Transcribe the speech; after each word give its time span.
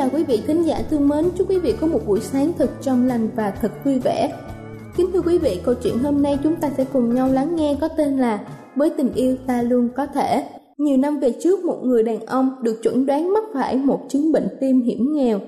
Chào 0.00 0.08
quý 0.12 0.24
vị 0.24 0.40
khán 0.46 0.62
giả 0.62 0.82
thương 0.90 1.08
mến, 1.08 1.24
chúc 1.38 1.50
quý 1.50 1.58
vị 1.58 1.74
có 1.80 1.86
một 1.86 2.00
buổi 2.06 2.20
sáng 2.20 2.52
thật 2.58 2.70
trong 2.82 3.06
lành 3.06 3.28
và 3.36 3.50
thật 3.50 3.72
vui 3.84 3.98
vẻ. 3.98 4.32
Kính 4.96 5.10
thưa 5.12 5.20
quý 5.20 5.38
vị, 5.38 5.60
câu 5.64 5.74
chuyện 5.74 5.98
hôm 5.98 6.22
nay 6.22 6.38
chúng 6.42 6.56
ta 6.56 6.70
sẽ 6.76 6.84
cùng 6.92 7.14
nhau 7.14 7.28
lắng 7.28 7.56
nghe 7.56 7.76
có 7.80 7.88
tên 7.88 8.18
là 8.18 8.40
Với 8.76 8.90
tình 8.90 9.12
yêu 9.14 9.36
ta 9.46 9.62
luôn 9.62 9.88
có 9.96 10.06
thể. 10.06 10.44
Nhiều 10.78 10.96
năm 10.96 11.20
về 11.20 11.32
trước, 11.40 11.64
một 11.64 11.78
người 11.84 12.02
đàn 12.02 12.20
ông 12.20 12.50
được 12.62 12.82
chuẩn 12.82 13.06
đoán 13.06 13.32
mắc 13.32 13.44
phải 13.54 13.76
một 13.76 14.00
chứng 14.08 14.32
bệnh 14.32 14.48
tim 14.60 14.82
hiểm 14.82 15.14
nghèo. 15.14 15.40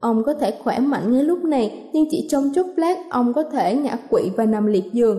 Ông 0.00 0.22
có 0.24 0.34
thể 0.34 0.54
khỏe 0.64 0.78
mạnh 0.78 1.12
ngay 1.12 1.24
lúc 1.24 1.44
này, 1.44 1.90
nhưng 1.92 2.06
chỉ 2.10 2.28
trong 2.30 2.50
chốc 2.54 2.66
lát 2.76 2.98
ông 3.10 3.32
có 3.32 3.42
thể 3.42 3.74
ngã 3.74 3.96
quỵ 4.10 4.22
và 4.36 4.44
nằm 4.44 4.66
liệt 4.66 4.84
giường. 4.92 5.18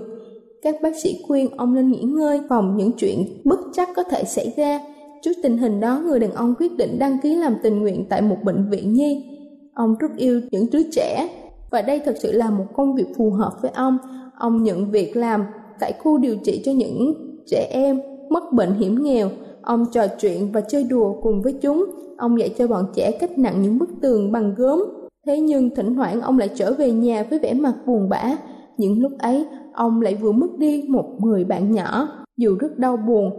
Các 0.61 0.75
bác 0.81 0.91
sĩ 1.03 1.23
khuyên 1.27 1.49
ông 1.57 1.73
nên 1.73 1.91
nghỉ 1.91 2.01
ngơi 2.01 2.41
phòng 2.49 2.77
những 2.77 2.91
chuyện 2.91 3.41
bất 3.43 3.59
chắc 3.73 3.89
có 3.95 4.03
thể 4.03 4.23
xảy 4.23 4.53
ra 4.57 4.79
Trước 5.23 5.31
tình 5.43 5.57
hình 5.57 5.79
đó, 5.79 6.01
người 6.05 6.19
đàn 6.19 6.31
ông 6.31 6.53
quyết 6.59 6.77
định 6.77 6.99
đăng 6.99 7.17
ký 7.23 7.35
làm 7.35 7.55
tình 7.63 7.79
nguyện 7.79 8.05
tại 8.09 8.21
một 8.21 8.37
bệnh 8.43 8.69
viện 8.69 8.93
nhi. 8.93 9.25
Ông 9.73 9.95
rất 9.99 10.11
yêu 10.17 10.41
những 10.51 10.65
đứa 10.71 10.83
trẻ 10.91 11.29
và 11.71 11.81
đây 11.81 12.01
thực 12.05 12.17
sự 12.17 12.31
là 12.31 12.49
một 12.49 12.65
công 12.73 12.95
việc 12.95 13.05
phù 13.17 13.29
hợp 13.29 13.51
với 13.61 13.71
ông. 13.71 13.97
Ông 14.37 14.63
nhận 14.63 14.91
việc 14.91 15.15
làm 15.15 15.45
tại 15.79 15.93
khu 15.99 16.17
điều 16.17 16.35
trị 16.43 16.61
cho 16.65 16.71
những 16.71 17.13
trẻ 17.47 17.67
em 17.71 18.01
mắc 18.29 18.43
bệnh 18.53 18.73
hiểm 18.73 19.03
nghèo. 19.03 19.29
Ông 19.61 19.85
trò 19.91 20.07
chuyện 20.07 20.51
và 20.51 20.61
chơi 20.61 20.83
đùa 20.83 21.13
cùng 21.21 21.41
với 21.41 21.53
chúng. 21.53 21.85
Ông 22.17 22.39
dạy 22.39 22.49
cho 22.57 22.67
bọn 22.67 22.85
trẻ 22.95 23.11
cách 23.11 23.37
nặng 23.37 23.61
những 23.61 23.77
bức 23.77 23.89
tường 24.01 24.31
bằng 24.31 24.53
gốm. 24.57 24.83
Thế 25.25 25.39
nhưng 25.39 25.69
thỉnh 25.75 25.95
thoảng 25.95 26.21
ông 26.21 26.39
lại 26.39 26.49
trở 26.55 26.73
về 26.73 26.91
nhà 26.91 27.25
với 27.29 27.39
vẻ 27.39 27.53
mặt 27.53 27.73
buồn 27.85 28.09
bã. 28.09 28.35
Những 28.77 29.01
lúc 29.01 29.11
ấy, 29.19 29.45
ông 29.73 30.01
lại 30.01 30.15
vừa 30.15 30.31
mất 30.31 30.57
đi 30.57 30.85
một 30.89 31.05
người 31.19 31.43
bạn 31.43 31.71
nhỏ. 31.71 32.07
Dù 32.37 32.55
rất 32.59 32.77
đau 32.77 32.97
buồn, 32.97 33.29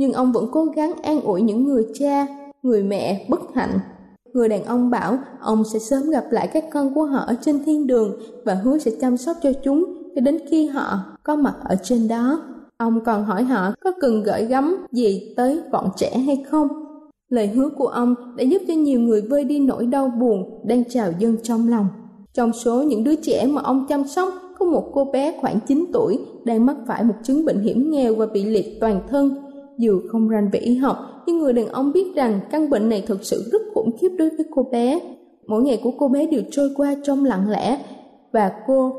nhưng 0.00 0.12
ông 0.12 0.32
vẫn 0.32 0.46
cố 0.52 0.64
gắng 0.64 0.92
an 1.02 1.20
ủi 1.20 1.42
những 1.42 1.64
người 1.64 1.86
cha, 1.94 2.26
người 2.62 2.82
mẹ 2.82 3.26
bất 3.28 3.40
hạnh. 3.54 3.78
Người 4.32 4.48
đàn 4.48 4.64
ông 4.64 4.90
bảo 4.90 5.18
ông 5.40 5.64
sẽ 5.64 5.78
sớm 5.78 6.10
gặp 6.10 6.24
lại 6.30 6.48
các 6.52 6.64
con 6.72 6.94
của 6.94 7.04
họ 7.04 7.18
ở 7.18 7.34
trên 7.40 7.64
thiên 7.64 7.86
đường 7.86 8.16
và 8.44 8.54
hứa 8.54 8.78
sẽ 8.78 8.90
chăm 9.00 9.16
sóc 9.16 9.36
cho 9.42 9.52
chúng 9.64 9.84
cho 10.14 10.20
đến 10.20 10.38
khi 10.50 10.66
họ 10.66 10.98
có 11.22 11.36
mặt 11.36 11.54
ở 11.64 11.76
trên 11.82 12.08
đó. 12.08 12.42
Ông 12.76 13.04
còn 13.04 13.24
hỏi 13.24 13.42
họ 13.44 13.72
có 13.80 13.92
cần 14.00 14.22
gửi 14.22 14.44
gắm 14.44 14.86
gì 14.92 15.34
tới 15.36 15.60
bọn 15.72 15.88
trẻ 15.96 16.18
hay 16.18 16.44
không. 16.50 16.68
Lời 17.28 17.46
hứa 17.46 17.68
của 17.68 17.88
ông 17.88 18.14
đã 18.36 18.44
giúp 18.44 18.62
cho 18.68 18.74
nhiều 18.74 19.00
người 19.00 19.20
vơi 19.20 19.44
đi 19.44 19.58
nỗi 19.58 19.86
đau 19.86 20.08
buồn 20.08 20.66
đang 20.66 20.84
trào 20.84 21.12
dâng 21.18 21.36
trong 21.42 21.68
lòng. 21.68 21.86
Trong 22.34 22.52
số 22.52 22.82
những 22.82 23.04
đứa 23.04 23.14
trẻ 23.14 23.46
mà 23.46 23.62
ông 23.62 23.86
chăm 23.88 24.08
sóc, 24.08 24.28
có 24.58 24.66
một 24.66 24.90
cô 24.94 25.04
bé 25.04 25.38
khoảng 25.40 25.58
9 25.66 25.84
tuổi 25.92 26.18
đang 26.44 26.66
mắc 26.66 26.76
phải 26.86 27.04
một 27.04 27.14
chứng 27.22 27.44
bệnh 27.44 27.60
hiểm 27.60 27.90
nghèo 27.90 28.14
và 28.14 28.26
bị 28.26 28.44
liệt 28.44 28.80
toàn 28.80 29.00
thân 29.08 29.49
dù 29.80 30.00
không 30.08 30.28
rành 30.28 30.50
về 30.52 30.60
y 30.60 30.76
học, 30.76 30.96
nhưng 31.26 31.38
người 31.38 31.52
đàn 31.52 31.68
ông 31.68 31.92
biết 31.92 32.14
rằng 32.14 32.40
căn 32.50 32.70
bệnh 32.70 32.88
này 32.88 33.04
thực 33.06 33.24
sự 33.24 33.44
rất 33.52 33.62
khủng 33.74 33.96
khiếp 34.00 34.08
đối 34.18 34.30
với 34.30 34.46
cô 34.50 34.62
bé. 34.72 35.00
Mỗi 35.46 35.62
ngày 35.62 35.80
của 35.82 35.90
cô 35.98 36.08
bé 36.08 36.26
đều 36.26 36.42
trôi 36.50 36.70
qua 36.76 36.94
trong 37.02 37.24
lặng 37.24 37.50
lẽ 37.50 37.80
và 38.32 38.52
cô 38.66 38.92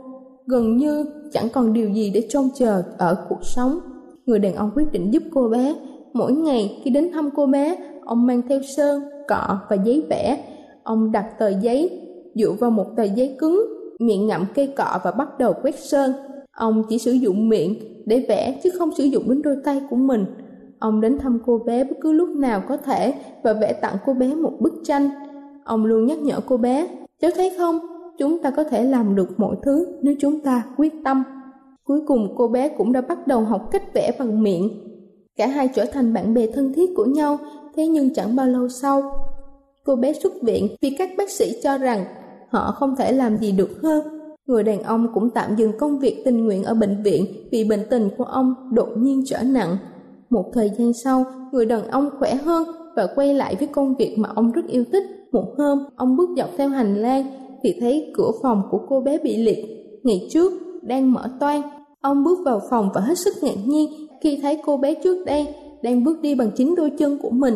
gần 0.45 0.77
như 0.77 1.05
chẳng 1.31 1.49
còn 1.53 1.73
điều 1.73 1.89
gì 1.89 2.11
để 2.13 2.27
trông 2.29 2.49
chờ 2.55 2.83
ở 2.97 3.25
cuộc 3.29 3.45
sống. 3.45 3.79
Người 4.25 4.39
đàn 4.39 4.55
ông 4.55 4.71
quyết 4.75 4.91
định 4.91 5.13
giúp 5.13 5.23
cô 5.33 5.49
bé. 5.49 5.75
Mỗi 6.13 6.31
ngày 6.31 6.81
khi 6.83 6.91
đến 6.91 7.11
thăm 7.13 7.29
cô 7.35 7.45
bé, 7.45 7.75
ông 8.05 8.25
mang 8.25 8.41
theo 8.49 8.59
sơn, 8.77 9.03
cọ 9.27 9.59
và 9.69 9.77
giấy 9.85 10.03
vẽ. 10.09 10.43
Ông 10.83 11.11
đặt 11.11 11.25
tờ 11.39 11.49
giấy 11.49 12.01
dựa 12.35 12.51
vào 12.59 12.71
một 12.71 12.85
tờ 12.97 13.03
giấy 13.03 13.35
cứng, 13.39 13.65
miệng 13.99 14.27
ngậm 14.27 14.45
cây 14.55 14.67
cọ 14.67 14.99
và 15.03 15.11
bắt 15.11 15.27
đầu 15.39 15.53
quét 15.63 15.79
sơn. 15.79 16.13
Ông 16.51 16.83
chỉ 16.89 16.97
sử 16.97 17.11
dụng 17.11 17.49
miệng 17.49 17.75
để 18.05 18.25
vẽ 18.29 18.59
chứ 18.63 18.69
không 18.79 18.89
sử 18.97 19.03
dụng 19.03 19.29
đến 19.29 19.41
đôi 19.41 19.55
tay 19.63 19.81
của 19.89 19.95
mình. 19.95 20.25
Ông 20.81 21.01
đến 21.01 21.17
thăm 21.19 21.39
cô 21.45 21.57
bé 21.65 21.83
bất 21.83 21.97
cứ 22.01 22.11
lúc 22.11 22.29
nào 22.29 22.63
có 22.67 22.77
thể 22.77 23.13
và 23.43 23.53
vẽ 23.53 23.73
tặng 23.73 23.95
cô 24.05 24.13
bé 24.13 24.35
một 24.35 24.51
bức 24.59 24.73
tranh. 24.83 25.09
Ông 25.63 25.85
luôn 25.85 26.05
nhắc 26.05 26.19
nhở 26.19 26.39
cô 26.47 26.57
bé, 26.57 26.87
cháu 27.19 27.31
thấy 27.35 27.53
không, 27.57 27.79
chúng 28.17 28.41
ta 28.41 28.51
có 28.51 28.63
thể 28.63 28.83
làm 28.83 29.15
được 29.15 29.39
mọi 29.39 29.55
thứ 29.61 29.87
nếu 30.01 30.15
chúng 30.19 30.39
ta 30.39 30.63
quyết 30.77 30.93
tâm. 31.03 31.23
Cuối 31.83 32.01
cùng 32.07 32.33
cô 32.37 32.47
bé 32.47 32.69
cũng 32.69 32.91
đã 32.91 33.01
bắt 33.01 33.27
đầu 33.27 33.41
học 33.41 33.71
cách 33.71 33.93
vẽ 33.93 34.11
bằng 34.19 34.43
miệng. 34.43 34.69
Cả 35.35 35.47
hai 35.47 35.67
trở 35.67 35.85
thành 35.85 36.13
bạn 36.13 36.33
bè 36.33 36.47
thân 36.47 36.73
thiết 36.73 36.89
của 36.95 37.05
nhau, 37.05 37.37
thế 37.75 37.87
nhưng 37.87 38.13
chẳng 38.13 38.35
bao 38.35 38.47
lâu 38.47 38.69
sau, 38.69 39.01
cô 39.85 39.95
bé 39.95 40.13
xuất 40.13 40.33
viện 40.41 40.67
vì 40.81 40.95
các 40.97 41.09
bác 41.17 41.29
sĩ 41.29 41.53
cho 41.63 41.77
rằng 41.77 42.05
họ 42.49 42.71
không 42.71 42.95
thể 42.95 43.11
làm 43.11 43.37
gì 43.37 43.51
được 43.51 43.81
hơn. 43.83 44.03
Người 44.45 44.63
đàn 44.63 44.83
ông 44.83 45.07
cũng 45.13 45.29
tạm 45.29 45.55
dừng 45.55 45.77
công 45.77 45.99
việc 45.99 46.21
tình 46.25 46.45
nguyện 46.45 46.63
ở 46.63 46.73
bệnh 46.73 47.03
viện 47.03 47.25
vì 47.51 47.63
bệnh 47.63 47.85
tình 47.89 48.09
của 48.17 48.23
ông 48.23 48.55
đột 48.71 48.89
nhiên 48.97 49.23
trở 49.25 49.43
nặng. 49.43 49.77
Một 50.31 50.51
thời 50.53 50.71
gian 50.77 50.93
sau, 50.93 51.25
người 51.51 51.65
đàn 51.65 51.87
ông 51.87 52.09
khỏe 52.19 52.35
hơn 52.35 52.67
và 52.95 53.07
quay 53.15 53.33
lại 53.33 53.55
với 53.59 53.67
công 53.67 53.95
việc 53.95 54.15
mà 54.17 54.29
ông 54.35 54.51
rất 54.51 54.61
yêu 54.67 54.83
thích. 54.91 55.03
Một 55.31 55.45
hôm, 55.57 55.79
ông 55.95 56.15
bước 56.17 56.29
dọc 56.37 56.49
theo 56.57 56.69
hành 56.69 56.95
lang 56.95 57.25
thì 57.63 57.77
thấy 57.79 58.13
cửa 58.17 58.31
phòng 58.43 58.61
của 58.71 58.79
cô 58.89 59.01
bé 59.01 59.17
bị 59.23 59.37
liệt. 59.37 59.65
Ngày 60.03 60.27
trước, 60.31 60.53
đang 60.81 61.13
mở 61.13 61.29
toan. 61.39 61.61
Ông 62.01 62.23
bước 62.23 62.39
vào 62.45 62.61
phòng 62.69 62.89
và 62.93 63.01
hết 63.01 63.17
sức 63.17 63.33
ngạc 63.41 63.55
nhiên 63.65 64.07
khi 64.23 64.39
thấy 64.41 64.61
cô 64.65 64.77
bé 64.77 64.93
trước 65.03 65.25
đây 65.25 65.47
đang 65.81 66.03
bước 66.03 66.21
đi 66.21 66.35
bằng 66.35 66.51
chính 66.55 66.75
đôi 66.75 66.91
chân 66.97 67.17
của 67.21 67.29
mình. 67.29 67.53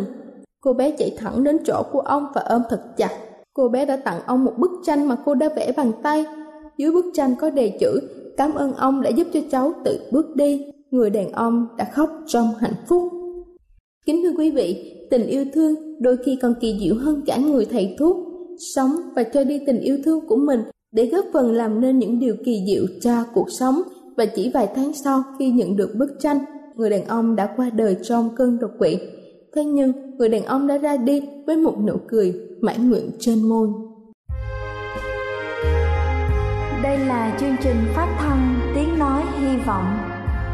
Cô 0.61 0.73
bé 0.73 0.91
chạy 0.91 1.15
thẳng 1.17 1.43
đến 1.43 1.57
chỗ 1.65 1.83
của 1.91 1.99
ông 1.99 2.25
và 2.35 2.41
ôm 2.41 2.61
thật 2.69 2.81
chặt. 2.97 3.11
Cô 3.53 3.69
bé 3.69 3.85
đã 3.85 3.97
tặng 3.97 4.21
ông 4.25 4.45
một 4.45 4.53
bức 4.57 4.71
tranh 4.85 5.07
mà 5.07 5.17
cô 5.25 5.35
đã 5.35 5.49
vẽ 5.55 5.71
bằng 5.77 5.91
tay. 6.03 6.25
Dưới 6.77 6.91
bức 6.91 7.05
tranh 7.13 7.35
có 7.39 7.49
đề 7.49 7.77
chữ 7.79 7.99
Cảm 8.37 8.53
ơn 8.53 8.73
ông 8.73 9.01
đã 9.01 9.09
giúp 9.09 9.27
cho 9.33 9.39
cháu 9.51 9.73
tự 9.85 9.99
bước 10.11 10.35
đi 10.35 10.65
người 10.91 11.09
đàn 11.09 11.31
ông 11.31 11.67
đã 11.77 11.87
khóc 11.93 12.09
trong 12.27 12.47
hạnh 12.59 12.73
phúc. 12.87 13.03
Kính 14.05 14.23
thưa 14.23 14.31
quý 14.37 14.51
vị, 14.51 14.93
tình 15.11 15.27
yêu 15.27 15.45
thương 15.53 16.01
đôi 16.01 16.17
khi 16.25 16.37
còn 16.41 16.53
kỳ 16.61 16.79
diệu 16.79 16.95
hơn 16.95 17.21
cả 17.25 17.37
người 17.37 17.65
thầy 17.65 17.95
thuốc. 17.99 18.17
Sống 18.75 18.95
và 19.15 19.23
cho 19.23 19.43
đi 19.43 19.59
tình 19.67 19.79
yêu 19.79 19.97
thương 20.05 20.27
của 20.27 20.35
mình 20.35 20.63
để 20.91 21.05
góp 21.05 21.25
phần 21.33 21.51
làm 21.51 21.81
nên 21.81 21.99
những 21.99 22.19
điều 22.19 22.35
kỳ 22.45 22.63
diệu 22.67 22.83
cho 23.01 23.23
cuộc 23.33 23.47
sống. 23.51 23.81
Và 24.17 24.25
chỉ 24.25 24.51
vài 24.53 24.67
tháng 24.75 24.93
sau 24.93 25.23
khi 25.39 25.51
nhận 25.51 25.75
được 25.75 25.95
bức 25.95 26.09
tranh, 26.19 26.39
người 26.75 26.89
đàn 26.89 27.05
ông 27.05 27.35
đã 27.35 27.53
qua 27.57 27.69
đời 27.69 27.97
trong 28.03 28.29
cơn 28.35 28.57
đột 28.59 28.71
quỵ. 28.79 28.97
Thế 29.55 29.63
nhưng, 29.63 29.91
người 30.17 30.29
đàn 30.29 30.43
ông 30.43 30.67
đã 30.67 30.77
ra 30.77 30.97
đi 30.97 31.21
với 31.45 31.57
một 31.57 31.75
nụ 31.87 31.93
cười 32.07 32.33
mãn 32.61 32.89
nguyện 32.89 33.09
trên 33.19 33.41
môi. 33.41 33.69
Đây 36.83 36.97
là 36.99 37.37
chương 37.39 37.55
trình 37.63 37.77
phát 37.95 38.17
thanh 38.19 38.59
tiếng 38.75 38.85
Tiếng 38.95 38.99
nói 38.99 39.23
hy 39.39 39.57
vọng 39.57 40.14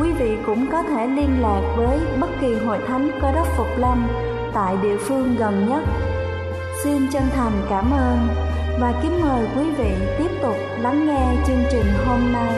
quý 0.00 0.12
vị 0.12 0.30
cũng 0.46 0.66
có 0.72 0.82
thể 0.82 1.06
liên 1.06 1.40
lạc 1.40 1.74
với 1.76 1.98
bất 2.20 2.28
kỳ 2.40 2.54
hội 2.54 2.78
thánh 2.86 3.10
cơ 3.20 3.32
đốc 3.32 3.46
Phục 3.56 3.66
Lâm 3.78 4.08
tại 4.54 4.76
địa 4.82 4.96
phương 4.96 5.36
gần 5.38 5.68
nhất. 5.68 5.82
Xin 6.84 7.08
chân 7.12 7.22
thành 7.34 7.52
cảm 7.70 7.90
ơn 7.90 8.18
và 8.80 9.00
kính 9.02 9.20
mời 9.22 9.46
quý 9.56 9.70
vị 9.78 9.90
tiếp 10.18 10.30
tục 10.42 10.56
lắng 10.80 11.06
nghe 11.06 11.36
chương 11.46 11.64
trình 11.70 11.86
hôm 12.06 12.32
nay. 12.32 12.52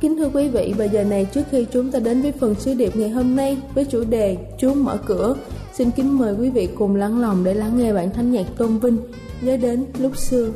Kính 0.00 0.16
thưa 0.16 0.28
quý 0.34 0.48
vị, 0.48 0.74
và 0.78 0.84
giờ 0.84 1.04
này 1.04 1.26
trước 1.34 1.42
khi 1.50 1.66
chúng 1.72 1.90
ta 1.90 1.98
đến 1.98 2.22
với 2.22 2.32
phần 2.32 2.54
sứ 2.54 2.74
điệp 2.74 2.96
ngày 2.96 3.08
hôm 3.08 3.36
nay 3.36 3.56
với 3.74 3.84
chủ 3.84 4.04
đề 4.04 4.36
Chúa 4.58 4.74
mở 4.74 4.98
cửa, 5.06 5.36
xin 5.72 5.90
kính 5.90 6.18
mời 6.18 6.34
quý 6.34 6.50
vị 6.50 6.68
cùng 6.78 6.96
lắng 6.96 7.20
lòng 7.20 7.44
để 7.44 7.54
lắng 7.54 7.78
nghe 7.78 7.92
bản 7.92 8.10
thánh 8.10 8.32
nhạc 8.32 8.46
tôn 8.58 8.78
vinh 8.78 8.98
nhớ 9.40 9.56
đến 9.56 9.86
lúc 9.98 10.16
xưa. 10.16 10.48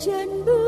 chân 0.00 0.44
bước 0.44 0.59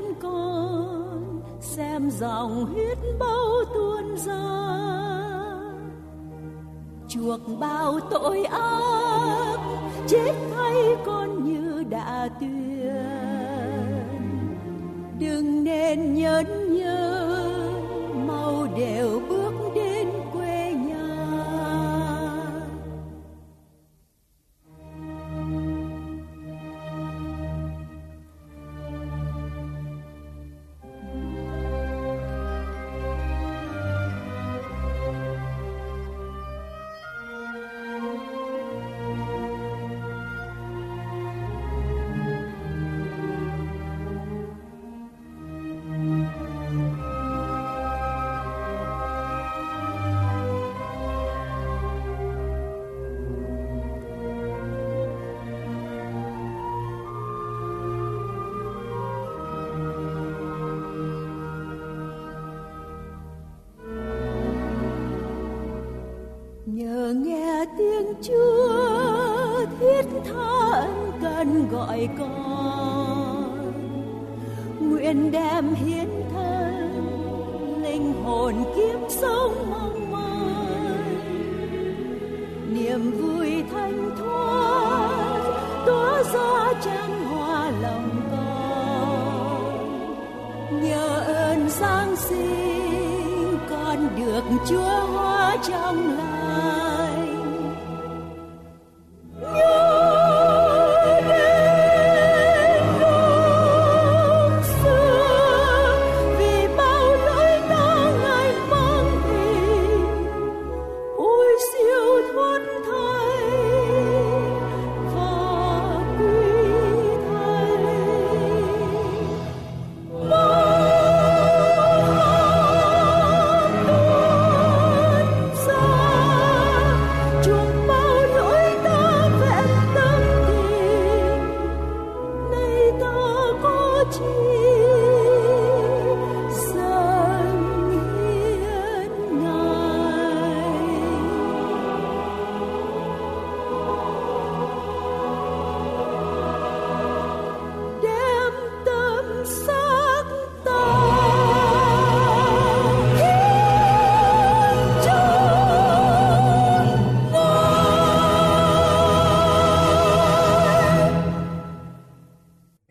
khiến 0.00 0.14
con 0.22 1.40
xem 1.60 2.10
dòng 2.10 2.66
huyết 2.66 2.98
bao 3.18 3.64
tuôn 3.74 4.16
ra. 4.16 4.70
Chuộc 7.08 7.40
bao 7.60 8.00
tội 8.10 8.44
ác, 8.44 9.58
chết 10.08 10.32
thay 10.56 10.96
con 11.06 11.44
như 11.44 11.84
đã 11.90 12.28
tuyên. 12.40 12.94
Đừng 15.18 15.64
nên 15.64 16.14
nhớ 16.14 16.42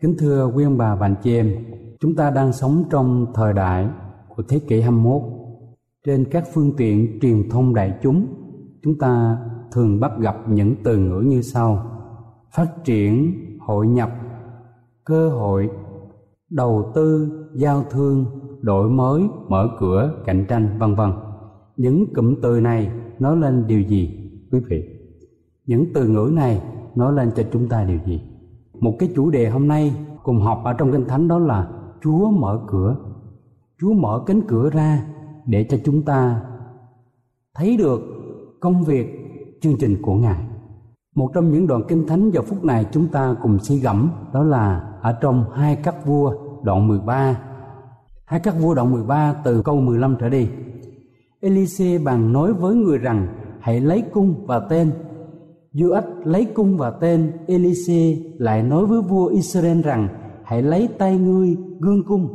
Kính 0.02 0.14
thưa 0.18 0.52
quý 0.54 0.64
ông 0.64 0.78
bà 0.78 0.94
và 0.94 1.06
anh 1.06 1.14
chị 1.22 1.36
em, 1.36 1.54
chúng 2.00 2.14
ta 2.14 2.30
đang 2.30 2.52
sống 2.52 2.84
trong 2.90 3.26
thời 3.34 3.52
đại 3.52 3.88
của 4.28 4.42
thế 4.48 4.58
kỷ 4.68 4.80
21. 4.80 5.22
Trên 6.06 6.24
các 6.30 6.44
phương 6.52 6.72
tiện 6.76 7.18
truyền 7.22 7.48
thông 7.50 7.74
đại 7.74 7.98
chúng, 8.02 8.26
chúng 8.82 8.98
ta 8.98 9.38
thường 9.72 10.00
bắt 10.00 10.12
gặp 10.18 10.36
những 10.48 10.74
từ 10.84 10.98
ngữ 10.98 11.20
như 11.20 11.42
sau: 11.42 11.86
phát 12.54 12.84
triển, 12.84 13.34
hội 13.60 13.86
nhập, 13.86 14.10
cơ 15.04 15.28
hội, 15.28 15.70
đầu 16.50 16.92
tư, 16.94 17.32
giao 17.54 17.84
thương, 17.90 18.24
đổi 18.60 18.90
mới, 18.90 19.22
mở 19.48 19.68
cửa, 19.80 20.22
cạnh 20.26 20.44
tranh, 20.48 20.78
vân 20.78 20.94
vân. 20.94 21.10
Những 21.76 22.14
cụm 22.14 22.34
từ 22.42 22.60
này 22.60 22.90
nói 23.18 23.36
lên 23.36 23.66
điều 23.66 23.80
gì, 23.80 24.30
quý 24.52 24.60
vị? 24.68 24.82
Những 25.66 25.84
từ 25.94 26.08
ngữ 26.08 26.30
này 26.32 26.62
nói 26.94 27.12
lên 27.12 27.30
cho 27.36 27.42
chúng 27.52 27.68
ta 27.68 27.84
điều 27.84 27.98
gì? 28.06 28.20
Một 28.80 28.96
cái 28.98 29.12
chủ 29.16 29.30
đề 29.30 29.48
hôm 29.48 29.68
nay 29.68 29.94
cùng 30.22 30.40
học 30.40 30.60
ở 30.64 30.72
trong 30.72 30.92
kinh 30.92 31.04
thánh 31.08 31.28
đó 31.28 31.38
là 31.38 31.68
Chúa 32.02 32.30
mở 32.30 32.60
cửa. 32.66 32.96
Chúa 33.80 33.92
mở 33.92 34.22
cánh 34.26 34.40
cửa 34.48 34.70
ra 34.70 35.02
để 35.46 35.66
cho 35.70 35.76
chúng 35.84 36.02
ta 36.02 36.40
thấy 37.54 37.76
được 37.76 38.00
công 38.60 38.82
việc, 38.82 39.06
chương 39.62 39.76
trình 39.80 40.02
của 40.02 40.14
Ngài. 40.14 40.44
Một 41.14 41.30
trong 41.34 41.52
những 41.52 41.66
đoạn 41.66 41.82
kinh 41.88 42.06
thánh 42.06 42.30
vào 42.30 42.42
phút 42.42 42.64
này 42.64 42.86
chúng 42.92 43.08
ta 43.08 43.34
cùng 43.42 43.58
suy 43.58 43.78
gẫm 43.78 44.10
đó 44.32 44.42
là 44.42 44.90
ở 45.00 45.12
trong 45.20 45.44
hai 45.52 45.76
các 45.76 46.06
vua 46.06 46.34
đoạn 46.62 46.88
13. 46.88 47.36
Hai 48.24 48.40
các 48.40 48.54
vua 48.60 48.74
đoạn 48.74 48.92
13 48.92 49.34
từ 49.44 49.62
câu 49.62 49.80
15 49.80 50.16
trở 50.20 50.28
đi. 50.28 50.48
Elise 51.40 51.98
bàn 51.98 52.32
nói 52.32 52.52
với 52.52 52.74
người 52.74 52.98
rằng, 52.98 53.26
hãy 53.60 53.80
lấy 53.80 54.02
cung 54.12 54.46
và 54.46 54.60
tên 54.60 54.90
Joach 55.74 56.02
lấy 56.24 56.44
cung 56.44 56.76
và 56.76 56.90
tên 56.90 57.32
Elise 57.46 58.16
lại 58.38 58.62
nói 58.62 58.86
với 58.86 59.02
vua 59.02 59.26
Israel 59.26 59.80
rằng 59.80 60.08
hãy 60.44 60.62
lấy 60.62 60.88
tay 60.98 61.18
ngươi 61.18 61.56
gương 61.80 62.04
cung. 62.04 62.28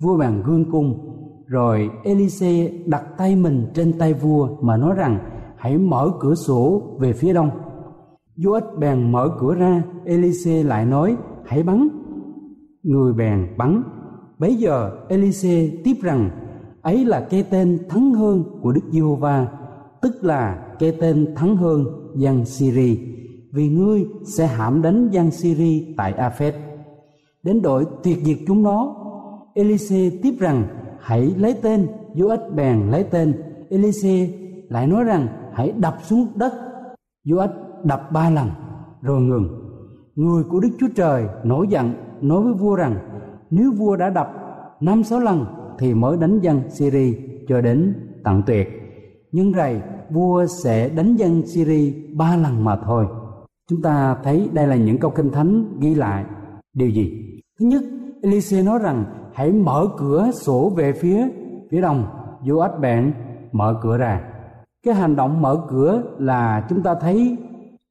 Vua 0.00 0.16
bàn 0.16 0.42
gương 0.46 0.70
cung 0.70 1.10
rồi 1.46 1.90
Elise 2.04 2.70
đặt 2.86 3.04
tay 3.18 3.36
mình 3.36 3.66
trên 3.74 3.98
tay 3.98 4.14
vua 4.14 4.48
mà 4.60 4.76
nói 4.76 4.94
rằng 4.96 5.18
hãy 5.56 5.78
mở 5.78 6.10
cửa 6.20 6.34
sổ 6.34 6.82
về 7.00 7.12
phía 7.12 7.32
đông. 7.32 7.50
Joach 8.36 8.78
bèn 8.78 9.12
mở 9.12 9.30
cửa 9.40 9.54
ra, 9.54 9.82
Elise 10.04 10.62
lại 10.62 10.86
nói 10.86 11.16
hãy 11.44 11.62
bắn. 11.62 11.88
Người 12.82 13.12
bèn 13.12 13.48
bắn. 13.58 13.82
Bấy 14.38 14.54
giờ 14.54 14.90
Elise 15.08 15.70
tiếp 15.84 15.94
rằng 16.02 16.30
ấy 16.82 17.04
là 17.04 17.20
cái 17.30 17.42
tên 17.50 17.78
thắng 17.88 18.14
hơn 18.14 18.44
của 18.62 18.72
Đức 18.72 18.84
Giê-hô-va, 18.90 19.46
tức 20.02 20.24
là 20.24 20.66
cái 20.78 20.96
tên 21.00 21.34
thắng 21.36 21.56
hơn 21.56 21.84
dân 22.14 22.44
Syri 22.44 22.98
vì 23.52 23.68
ngươi 23.68 24.06
sẽ 24.24 24.46
hãm 24.46 24.82
đánh 24.82 25.08
dân 25.10 25.30
Syri 25.30 25.94
tại 25.96 26.12
Aphet. 26.12 26.54
Đến 27.42 27.62
đội 27.62 27.86
tuyệt 28.02 28.18
diệt 28.24 28.36
chúng 28.46 28.62
nó, 28.62 28.96
Elise 29.54 30.10
tiếp 30.22 30.34
rằng 30.38 30.64
hãy 31.00 31.34
lấy 31.38 31.54
tên, 31.62 31.86
Joach 32.14 32.54
bèn 32.54 32.90
lấy 32.90 33.04
tên, 33.04 33.34
Elise 33.70 34.28
lại 34.68 34.86
nói 34.86 35.04
rằng 35.04 35.26
hãy 35.52 35.72
đập 35.72 35.96
xuống 36.02 36.26
đất. 36.34 36.52
Joach 37.24 37.48
đập 37.84 38.12
ba 38.12 38.30
lần 38.30 38.48
rồi 39.02 39.20
ngừng. 39.20 39.48
Người 40.14 40.44
của 40.44 40.60
Đức 40.60 40.70
Chúa 40.80 40.88
Trời 40.96 41.26
nổi 41.44 41.66
giận 41.68 41.92
nói 42.20 42.42
với 42.42 42.54
vua 42.54 42.74
rằng 42.74 42.96
nếu 43.50 43.72
vua 43.72 43.96
đã 43.96 44.10
đập 44.10 44.32
năm 44.80 45.04
sáu 45.04 45.20
lần 45.20 45.44
thì 45.78 45.94
mới 45.94 46.16
đánh 46.16 46.40
dân 46.40 46.60
Syri 46.70 47.16
cho 47.48 47.60
đến 47.60 47.94
tận 48.24 48.42
tuyệt. 48.46 48.68
Nhưng 49.32 49.52
rày 49.52 49.82
vua 50.10 50.46
sẽ 50.46 50.88
đánh 50.88 51.16
dân 51.16 51.46
Syria 51.46 51.92
ba 52.14 52.36
lần 52.36 52.64
mà 52.64 52.76
thôi. 52.76 53.06
Chúng 53.70 53.82
ta 53.82 54.16
thấy 54.24 54.48
đây 54.52 54.66
là 54.66 54.76
những 54.76 54.98
câu 54.98 55.10
kinh 55.10 55.30
thánh 55.30 55.78
ghi 55.80 55.94
lại 55.94 56.24
điều 56.72 56.88
gì? 56.88 57.12
Thứ 57.60 57.66
nhất, 57.66 57.82
Elise 58.22 58.62
nói 58.62 58.78
rằng 58.82 59.04
hãy 59.34 59.52
mở 59.52 59.88
cửa 59.98 60.30
sổ 60.32 60.72
về 60.76 60.92
phía 60.92 61.28
phía 61.70 61.80
đông. 61.80 62.06
Joach 62.42 62.80
bèn 62.80 63.14
mở 63.52 63.78
cửa 63.82 63.98
ra. 63.98 64.20
Cái 64.82 64.94
hành 64.94 65.16
động 65.16 65.42
mở 65.42 65.66
cửa 65.68 66.02
là 66.18 66.66
chúng 66.68 66.82
ta 66.82 66.94
thấy 67.00 67.36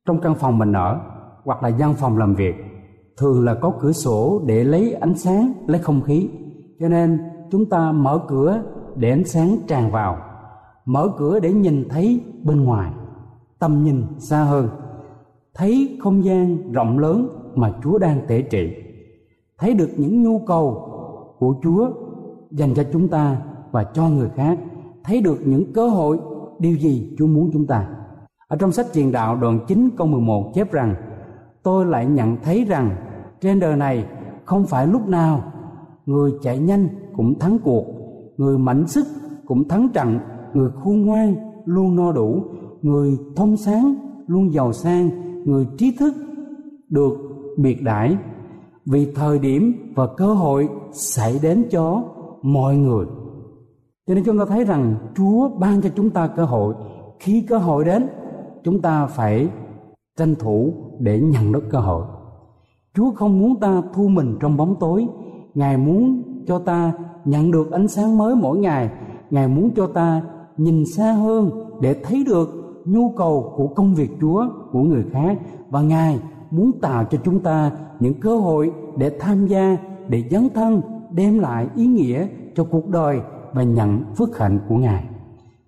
trong 0.07 0.21
căn 0.21 0.35
phòng 0.35 0.57
mình 0.57 0.73
ở 0.73 0.99
hoặc 1.43 1.63
là 1.63 1.71
văn 1.79 1.93
phòng 1.93 2.17
làm 2.17 2.35
việc 2.35 2.55
thường 3.17 3.45
là 3.45 3.53
có 3.53 3.73
cửa 3.79 3.91
sổ 3.91 4.41
để 4.45 4.63
lấy 4.63 4.93
ánh 4.93 5.15
sáng, 5.15 5.53
lấy 5.67 5.79
không 5.79 6.01
khí. 6.01 6.29
Cho 6.79 6.87
nên 6.87 7.19
chúng 7.51 7.69
ta 7.69 7.91
mở 7.91 8.19
cửa 8.27 8.63
để 8.95 9.09
ánh 9.09 9.23
sáng 9.23 9.57
tràn 9.67 9.91
vào 9.91 10.17
mở 10.85 11.09
cửa 11.17 11.39
để 11.39 11.53
nhìn 11.53 11.89
thấy 11.89 12.21
bên 12.43 12.63
ngoài, 12.63 12.91
tầm 13.59 13.83
nhìn 13.83 14.03
xa 14.19 14.43
hơn. 14.43 14.69
Thấy 15.53 15.99
không 16.03 16.23
gian 16.23 16.71
rộng 16.71 16.99
lớn 16.99 17.27
mà 17.55 17.73
chúa 17.83 17.97
đang 17.97 18.21
tể 18.27 18.41
trị. 18.41 18.73
Thấy 19.57 19.73
được 19.73 19.89
những 19.97 20.23
nhu 20.23 20.39
cầu 20.47 20.89
của 21.39 21.55
chúa 21.63 21.89
dành 22.51 22.73
cho 22.73 22.83
chúng 22.93 23.07
ta 23.07 23.41
và 23.71 23.83
cho 23.83 24.09
người 24.09 24.29
khác. 24.35 24.59
Thấy 25.03 25.21
được 25.21 25.37
những 25.45 25.73
cơ 25.73 25.89
hội, 25.89 26.19
điều 26.59 26.77
gì 26.77 27.15
chúa 27.17 27.27
muốn 27.27 27.49
chúng 27.53 27.67
ta. 27.67 27.87
Ở 28.47 28.57
trong 28.57 28.71
sách 28.71 28.85
truyền 28.93 29.11
đạo 29.11 29.35
đoạn 29.35 29.59
9 29.67 29.89
câu 29.97 30.07
11 30.07 30.51
chép 30.53 30.71
rằng, 30.71 30.95
tôi 31.63 31.85
lại 31.85 32.05
nhận 32.05 32.37
thấy 32.43 32.65
rằng 32.65 32.95
trên 33.41 33.59
đời 33.59 33.75
này 33.75 34.05
không 34.45 34.65
phải 34.65 34.87
lúc 34.87 35.07
nào 35.07 35.43
người 36.05 36.31
chạy 36.41 36.59
nhanh 36.59 36.87
cũng 37.15 37.39
thắng 37.39 37.59
cuộc, 37.59 37.85
người 38.37 38.57
mạnh 38.57 38.87
sức 38.87 39.05
cũng 39.45 39.67
thắng 39.67 39.89
trận 39.93 40.19
người 40.53 40.69
khôn 40.83 41.01
ngoan, 41.01 41.35
luôn 41.65 41.95
no 41.95 42.11
đủ. 42.11 42.43
Người 42.81 43.17
thông 43.35 43.57
sáng, 43.57 43.95
luôn 44.27 44.53
giàu 44.53 44.73
sang. 44.73 45.09
Người 45.45 45.67
trí 45.77 45.95
thức, 45.99 46.13
được 46.89 47.17
biệt 47.57 47.83
đãi. 47.83 48.17
Vì 48.85 49.11
thời 49.15 49.39
điểm 49.39 49.93
và 49.95 50.07
cơ 50.17 50.33
hội 50.33 50.69
xảy 50.91 51.39
đến 51.41 51.63
cho 51.71 52.03
mọi 52.41 52.75
người. 52.75 53.05
Cho 54.07 54.13
nên 54.13 54.23
chúng 54.23 54.39
ta 54.39 54.45
thấy 54.45 54.63
rằng 54.63 54.95
chúa 55.15 55.49
ban 55.59 55.81
cho 55.81 55.89
chúng 55.95 56.09
ta 56.09 56.27
cơ 56.27 56.45
hội. 56.45 56.73
Khi 57.19 57.41
cơ 57.41 57.57
hội 57.57 57.85
đến, 57.85 58.07
chúng 58.63 58.81
ta 58.81 59.05
phải 59.05 59.49
tranh 60.17 60.35
thủ 60.35 60.73
để 60.99 61.19
nhận 61.19 61.51
được 61.51 61.63
cơ 61.69 61.79
hội. 61.79 62.05
Chúa 62.95 63.11
không 63.11 63.39
muốn 63.39 63.59
ta 63.59 63.81
thu 63.93 64.07
mình 64.07 64.37
trong 64.39 64.57
bóng 64.57 64.75
tối. 64.79 65.07
Ngài 65.53 65.77
muốn 65.77 66.23
cho 66.47 66.59
ta 66.59 66.93
nhận 67.25 67.51
được 67.51 67.71
ánh 67.71 67.87
sáng 67.87 68.17
mới 68.17 68.35
mỗi 68.35 68.57
ngày. 68.57 68.89
Ngài 69.29 69.47
muốn 69.47 69.71
cho 69.75 69.87
ta 69.87 70.21
nhìn 70.57 70.85
xa 70.85 71.11
hơn 71.11 71.49
để 71.81 71.95
thấy 72.03 72.23
được 72.27 72.49
nhu 72.85 73.09
cầu 73.17 73.53
của 73.57 73.67
công 73.67 73.95
việc 73.95 74.11
Chúa, 74.21 74.47
của 74.71 74.81
người 74.81 75.03
khác. 75.11 75.37
Và 75.69 75.81
Ngài 75.81 76.19
muốn 76.51 76.71
tạo 76.81 77.05
cho 77.11 77.17
chúng 77.23 77.39
ta 77.39 77.71
những 77.99 78.13
cơ 78.13 78.37
hội 78.37 78.71
để 78.97 79.17
tham 79.19 79.47
gia, 79.47 79.77
để 80.09 80.23
dấn 80.31 80.49
thân, 80.55 80.81
đem 81.11 81.39
lại 81.39 81.67
ý 81.75 81.87
nghĩa 81.87 82.27
cho 82.55 82.63
cuộc 82.63 82.89
đời 82.89 83.21
và 83.53 83.63
nhận 83.63 84.03
phước 84.15 84.37
hạnh 84.37 84.59
của 84.69 84.75
ngài. 84.75 85.03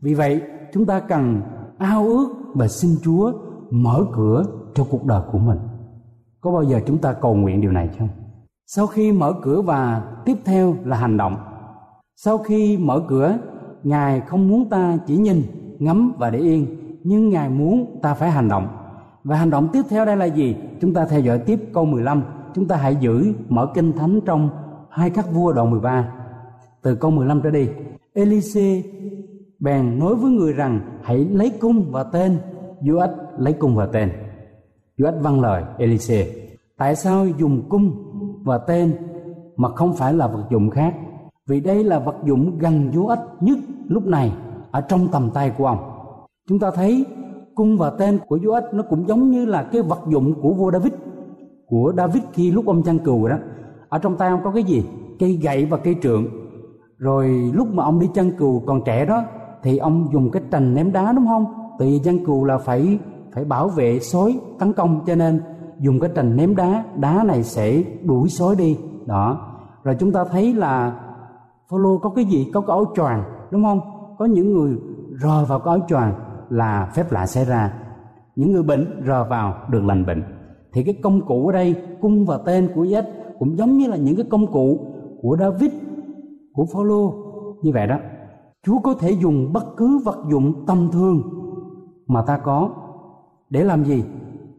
Vì 0.01 0.13
vậy, 0.13 0.41
chúng 0.73 0.85
ta 0.85 0.99
cần 0.99 1.41
ao 1.77 2.03
ước 2.05 2.27
và 2.53 2.67
xin 2.67 2.91
chúa 3.03 3.31
mở 3.71 4.05
cửa 4.13 4.45
cho 4.73 4.85
cuộc 4.89 5.05
đời 5.05 5.21
của 5.31 5.37
mình. 5.37 5.59
Có 6.41 6.51
bao 6.51 6.63
giờ 6.63 6.79
chúng 6.87 6.97
ta 6.97 7.13
cầu 7.13 7.35
nguyện 7.35 7.61
điều 7.61 7.71
này 7.71 7.89
không? 7.99 8.09
Sau 8.67 8.87
khi 8.87 9.11
mở 9.11 9.33
cửa 9.41 9.61
và 9.61 10.03
tiếp 10.25 10.37
theo 10.45 10.75
là 10.85 10.97
hành 10.97 11.17
động. 11.17 11.35
Sau 12.15 12.37
khi 12.37 12.77
mở 12.77 13.01
cửa 13.07 13.37
ngài 13.85 14.21
không 14.21 14.47
muốn 14.47 14.69
ta 14.69 14.97
chỉ 15.07 15.17
nhìn, 15.17 15.43
ngắm 15.79 16.13
và 16.17 16.29
để 16.29 16.39
yên, 16.39 16.67
nhưng 17.03 17.29
ngài 17.29 17.49
muốn 17.49 17.99
ta 18.01 18.13
phải 18.13 18.31
hành 18.31 18.47
động. 18.47 18.67
Và 19.23 19.35
hành 19.35 19.49
động 19.49 19.67
tiếp 19.73 19.81
theo 19.89 20.05
đây 20.05 20.17
là 20.17 20.25
gì? 20.25 20.55
Chúng 20.81 20.93
ta 20.93 21.05
theo 21.05 21.19
dõi 21.19 21.39
tiếp 21.39 21.59
câu 21.73 21.85
15 21.85 22.23
chúng 22.55 22.67
ta 22.67 22.75
hãy 22.75 22.95
giữ, 22.95 23.33
mở 23.49 23.71
kinh 23.73 23.93
thánh 23.93 24.19
trong 24.25 24.49
hai 24.89 25.09
các 25.09 25.31
vua 25.33 25.53
đoạn 25.53 25.71
13 25.71 26.11
từ 26.81 26.95
câu 26.95 27.11
15 27.11 27.41
trở 27.41 27.51
đi. 27.51 27.69
Elise 28.13 28.81
bèn 29.59 29.99
nói 29.99 30.15
với 30.15 30.31
người 30.31 30.53
rằng, 30.53 30.79
hãy 31.03 31.17
lấy 31.17 31.51
cung 31.59 31.91
và 31.91 32.03
tên. 32.03 32.37
Joach 32.81 33.15
lấy 33.37 33.53
cung 33.53 33.75
và 33.75 33.85
tên. 33.85 34.11
Joach 34.97 35.11
văn 35.11 35.21
vâng 35.21 35.41
lời, 35.41 35.63
Elise. 35.77 36.27
Tại 36.77 36.95
sao 36.95 37.27
dùng 37.27 37.69
cung 37.69 37.91
và 38.43 38.57
tên 38.57 38.95
mà 39.55 39.69
không 39.69 39.93
phải 39.93 40.13
là 40.13 40.27
vật 40.27 40.43
dụng 40.51 40.69
khác? 40.69 40.95
Vì 41.47 41.59
đây 41.59 41.83
là 41.83 41.99
vật 41.99 42.15
dụng 42.25 42.57
gần 42.57 42.91
Joach 42.93 43.25
nhất 43.41 43.57
lúc 43.87 44.05
này, 44.05 44.33
ở 44.71 44.81
trong 44.81 45.07
tầm 45.07 45.29
tay 45.33 45.49
của 45.57 45.65
ông, 45.65 45.77
chúng 46.49 46.59
ta 46.59 46.71
thấy 46.71 47.05
cung 47.55 47.77
và 47.77 47.89
tên 47.89 48.19
của 48.27 48.37
Joab 48.37 48.61
nó 48.71 48.83
cũng 48.89 49.07
giống 49.07 49.29
như 49.29 49.45
là 49.45 49.63
cái 49.63 49.81
vật 49.81 49.99
dụng 50.07 50.41
của 50.41 50.53
vua 50.53 50.71
David, 50.71 50.93
của 51.67 51.93
David 51.97 52.23
khi 52.33 52.51
lúc 52.51 52.65
ông 52.65 52.83
chăn 52.83 52.99
cừu 52.99 53.27
đó. 53.27 53.35
Ở 53.89 53.97
trong 53.97 54.15
tay 54.17 54.29
ông 54.29 54.39
có 54.43 54.51
cái 54.51 54.63
gì? 54.63 54.85
Cây 55.19 55.39
gậy 55.43 55.65
và 55.65 55.77
cây 55.77 55.95
trượng. 56.01 56.25
Rồi 56.97 57.51
lúc 57.53 57.67
mà 57.73 57.83
ông 57.83 57.99
đi 57.99 58.09
chăn 58.13 58.31
cừu 58.31 58.63
còn 58.65 58.81
trẻ 58.85 59.05
đó, 59.05 59.23
thì 59.63 59.77
ông 59.77 60.07
dùng 60.13 60.31
cái 60.31 60.43
trành 60.51 60.73
ném 60.73 60.91
đá, 60.91 61.11
đúng 61.11 61.27
không? 61.27 61.45
Tại 61.79 61.87
vì 61.87 61.99
chăn 62.03 62.25
cừu 62.25 62.45
là 62.45 62.57
phải 62.57 62.99
phải 63.33 63.45
bảo 63.45 63.67
vệ 63.67 63.99
sói, 63.99 64.39
tấn 64.59 64.73
công, 64.73 64.99
cho 65.05 65.15
nên 65.15 65.41
dùng 65.79 65.99
cái 65.99 66.09
trành 66.15 66.35
ném 66.35 66.55
đá 66.55 66.83
đá 66.95 67.23
này 67.23 67.43
sẽ 67.43 67.83
đuổi 68.03 68.29
sói 68.29 68.55
đi. 68.55 68.77
Đó. 69.05 69.51
Rồi 69.83 69.95
chúng 69.99 70.11
ta 70.11 70.23
thấy 70.31 70.53
là 70.53 70.99
Phaolô 71.69 71.97
có 71.97 72.09
cái 72.09 72.25
gì? 72.25 72.51
Có 72.53 72.61
cái 72.61 72.75
áo 72.75 72.85
choàng 72.95 73.23
đúng 73.55 73.63
không? 73.63 73.79
Có 74.17 74.25
những 74.25 74.53
người 74.53 74.77
rờ 75.21 75.45
vào 75.45 75.59
cái 75.59 75.71
áo 75.77 75.87
choàng 75.87 76.13
là 76.49 76.91
phép 76.95 77.11
lạ 77.11 77.25
xảy 77.25 77.45
ra. 77.45 77.73
Những 78.35 78.51
người 78.51 78.63
bệnh 78.63 79.03
rờ 79.07 79.23
vào 79.29 79.53
được 79.69 79.83
lành 79.83 80.05
bệnh. 80.05 80.23
Thì 80.73 80.83
cái 80.83 80.95
công 81.03 81.25
cụ 81.25 81.47
ở 81.47 81.53
đây, 81.53 81.75
cung 82.01 82.25
và 82.25 82.37
tên 82.45 82.69
của 82.75 82.83
Giết 82.83 83.05
cũng 83.39 83.57
giống 83.57 83.77
như 83.77 83.87
là 83.87 83.97
những 83.97 84.15
cái 84.15 84.25
công 84.29 84.51
cụ 84.51 84.79
của 85.21 85.37
David, 85.39 85.71
của 86.53 86.65
Phaolô. 86.73 87.13
Như 87.61 87.71
vậy 87.73 87.87
đó, 87.87 87.97
Chúa 88.65 88.79
có 88.79 88.93
thể 88.93 89.11
dùng 89.11 89.53
bất 89.53 89.65
cứ 89.77 89.99
vật 90.05 90.17
dụng 90.29 90.65
tầm 90.65 90.89
thường 90.91 91.21
mà 92.07 92.21
ta 92.27 92.37
có 92.37 92.69
để 93.49 93.63
làm 93.63 93.83
gì? 93.83 94.03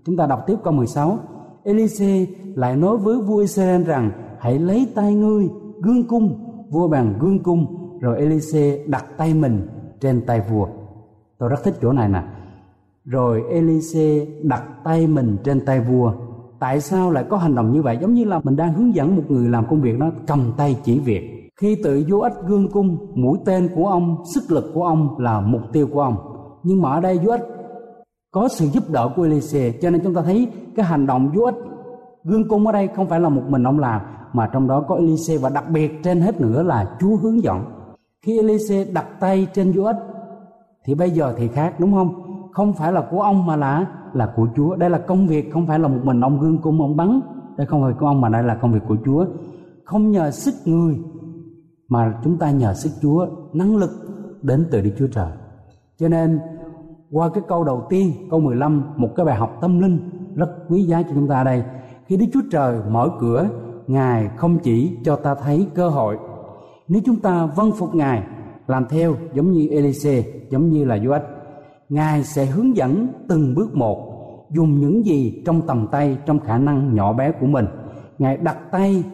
Chúng 0.06 0.16
ta 0.16 0.26
đọc 0.26 0.40
tiếp 0.46 0.56
câu 0.64 0.72
16 0.72 1.18
Elise 1.64 2.26
lại 2.54 2.76
nói 2.76 2.96
với 2.96 3.20
vua 3.20 3.38
Israel 3.38 3.82
rằng, 3.82 4.10
hãy 4.38 4.58
lấy 4.58 4.88
tay 4.94 5.14
ngươi, 5.14 5.48
gương 5.82 6.06
cung, 6.08 6.38
vua 6.70 6.88
bằng 6.88 7.14
gương 7.20 7.42
cung 7.42 7.85
rồi 8.06 8.18
Elise 8.18 8.78
đặt 8.86 9.04
tay 9.16 9.34
mình 9.34 9.68
trên 10.00 10.26
tay 10.26 10.40
vua. 10.50 10.66
Tôi 11.38 11.48
rất 11.48 11.64
thích 11.64 11.74
chỗ 11.82 11.92
này 11.92 12.08
nè. 12.08 12.22
Rồi 13.04 13.42
Elise 13.50 14.26
đặt 14.42 14.62
tay 14.84 15.06
mình 15.06 15.36
trên 15.44 15.64
tay 15.64 15.80
vua. 15.80 16.12
Tại 16.60 16.80
sao 16.80 17.10
lại 17.10 17.24
có 17.30 17.36
hành 17.36 17.54
động 17.54 17.72
như 17.72 17.82
vậy? 17.82 17.98
Giống 18.00 18.14
như 18.14 18.24
là 18.24 18.40
mình 18.44 18.56
đang 18.56 18.72
hướng 18.72 18.94
dẫn 18.94 19.16
một 19.16 19.22
người 19.28 19.48
làm 19.48 19.66
công 19.70 19.80
việc 19.80 19.98
đó, 19.98 20.10
cầm 20.26 20.52
tay 20.56 20.76
chỉ 20.84 20.98
việc. 20.98 21.50
Khi 21.60 21.76
tự 21.84 22.04
vô 22.08 22.18
ích 22.18 22.32
gương 22.46 22.68
cung, 22.68 23.12
mũi 23.14 23.38
tên 23.44 23.68
của 23.74 23.86
ông, 23.86 24.24
sức 24.34 24.42
lực 24.50 24.70
của 24.74 24.84
ông 24.84 25.18
là 25.18 25.40
mục 25.40 25.62
tiêu 25.72 25.88
của 25.92 26.00
ông. 26.00 26.16
Nhưng 26.62 26.82
mà 26.82 26.90
ở 26.90 27.00
đây 27.00 27.18
vô 27.18 27.30
ích 27.30 27.42
có 28.30 28.48
sự 28.48 28.66
giúp 28.66 28.82
đỡ 28.90 29.10
của 29.16 29.22
Elise, 29.22 29.72
cho 29.82 29.90
nên 29.90 30.00
chúng 30.04 30.14
ta 30.14 30.22
thấy 30.22 30.48
cái 30.76 30.86
hành 30.86 31.06
động 31.06 31.30
vô 31.34 31.44
ích 31.44 31.56
gương 32.24 32.48
cung 32.48 32.66
ở 32.66 32.72
đây 32.72 32.88
không 32.96 33.06
phải 33.06 33.20
là 33.20 33.28
một 33.28 33.42
mình 33.48 33.66
ông 33.66 33.78
làm, 33.78 34.00
mà 34.32 34.50
trong 34.52 34.68
đó 34.68 34.84
có 34.88 34.94
Elise 34.94 35.38
và 35.38 35.48
đặc 35.48 35.64
biệt 35.70 36.02
trên 36.02 36.20
hết 36.20 36.40
nữa 36.40 36.62
là 36.62 36.96
Chúa 37.00 37.16
hướng 37.16 37.42
dẫn 37.42 37.75
khi 38.26 38.36
Elise 38.36 38.84
đặt 38.84 39.06
tay 39.20 39.46
trên 39.52 39.72
dấu 39.72 39.84
ấn, 39.84 39.96
thì 40.84 40.94
bây 40.94 41.10
giờ 41.10 41.34
thì 41.36 41.48
khác 41.48 41.80
đúng 41.80 41.92
không? 41.92 42.22
Không 42.52 42.72
phải 42.72 42.92
là 42.92 43.08
của 43.10 43.22
ông 43.22 43.46
mà 43.46 43.56
là 43.56 43.86
là 44.12 44.32
của 44.36 44.48
Chúa. 44.56 44.76
Đây 44.76 44.90
là 44.90 44.98
công 44.98 45.26
việc 45.26 45.52
không 45.52 45.66
phải 45.66 45.78
là 45.78 45.88
một 45.88 45.98
mình 46.02 46.20
ông 46.20 46.40
gương 46.40 46.58
cung 46.58 46.80
ông 46.80 46.96
bắn. 46.96 47.20
Đây 47.56 47.66
không 47.66 47.82
phải 47.82 47.92
của 48.00 48.06
ông 48.06 48.20
mà 48.20 48.28
đây 48.28 48.42
là 48.42 48.54
công 48.54 48.72
việc 48.72 48.80
của 48.88 48.96
Chúa. 49.04 49.26
Không 49.84 50.10
nhờ 50.10 50.30
sức 50.30 50.54
người 50.64 50.98
mà 51.88 52.20
chúng 52.24 52.38
ta 52.38 52.50
nhờ 52.50 52.74
sức 52.74 52.90
Chúa 53.02 53.26
năng 53.52 53.76
lực 53.76 53.90
đến 54.42 54.66
từ 54.70 54.80
Đức 54.80 54.90
Chúa 54.98 55.06
Trời. 55.06 55.30
Cho 55.98 56.08
nên 56.08 56.40
qua 57.10 57.28
cái 57.34 57.42
câu 57.48 57.64
đầu 57.64 57.86
tiên 57.90 58.12
câu 58.30 58.40
15 58.40 58.84
một 58.96 59.08
cái 59.16 59.26
bài 59.26 59.36
học 59.36 59.58
tâm 59.60 59.80
linh 59.80 59.98
rất 60.34 60.50
quý 60.68 60.82
giá 60.82 61.02
cho 61.02 61.10
chúng 61.14 61.28
ta 61.28 61.44
đây. 61.44 61.64
Khi 62.06 62.16
Đức 62.16 62.26
Chúa 62.32 62.42
Trời 62.50 62.78
mở 62.90 63.10
cửa 63.20 63.48
Ngài 63.86 64.28
không 64.36 64.58
chỉ 64.58 64.96
cho 65.04 65.16
ta 65.16 65.34
thấy 65.34 65.66
cơ 65.74 65.88
hội 65.88 66.18
nếu 66.88 67.02
chúng 67.04 67.20
ta 67.20 67.46
vâng 67.46 67.72
phục 67.78 67.94
Ngài, 67.94 68.22
làm 68.66 68.86
theo 68.88 69.14
giống 69.34 69.52
như 69.52 69.68
Elise, 69.68 70.24
giống 70.50 70.70
như 70.70 70.84
là 70.84 70.96
Joach 70.96 71.36
Ngài 71.88 72.24
sẽ 72.24 72.46
hướng 72.46 72.76
dẫn 72.76 73.08
từng 73.28 73.54
bước 73.54 73.74
một, 73.74 74.12
dùng 74.50 74.80
những 74.80 75.06
gì 75.06 75.42
trong 75.46 75.66
tầm 75.66 75.86
tay, 75.92 76.18
trong 76.26 76.40
khả 76.40 76.58
năng 76.58 76.94
nhỏ 76.94 77.12
bé 77.12 77.32
của 77.32 77.46
mình. 77.46 77.66
Ngài 78.18 78.36
đặt 78.36 78.56
tay 78.70 79.04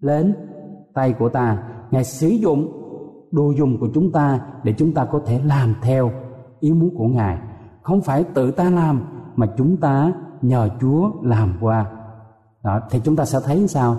lên 0.00 0.34
tay 0.94 1.12
của 1.12 1.28
ta. 1.28 1.62
Ngài 1.90 2.04
sử 2.04 2.28
dụng 2.28 2.72
đồ 3.30 3.52
dùng 3.56 3.80
của 3.80 3.88
chúng 3.94 4.12
ta 4.12 4.40
để 4.64 4.74
chúng 4.78 4.94
ta 4.94 5.04
có 5.04 5.20
thể 5.26 5.40
làm 5.44 5.74
theo 5.82 6.10
ý 6.60 6.72
muốn 6.72 6.96
của 6.96 7.06
Ngài. 7.06 7.38
Không 7.82 8.00
phải 8.00 8.24
tự 8.24 8.50
ta 8.50 8.70
làm, 8.70 9.02
mà 9.36 9.46
chúng 9.56 9.76
ta 9.76 10.12
nhờ 10.42 10.68
Chúa 10.80 11.10
làm 11.22 11.54
qua. 11.60 11.86
Đó, 12.64 12.80
thì 12.90 13.00
chúng 13.04 13.16
ta 13.16 13.24
sẽ 13.24 13.38
thấy 13.44 13.68
sao? 13.68 13.96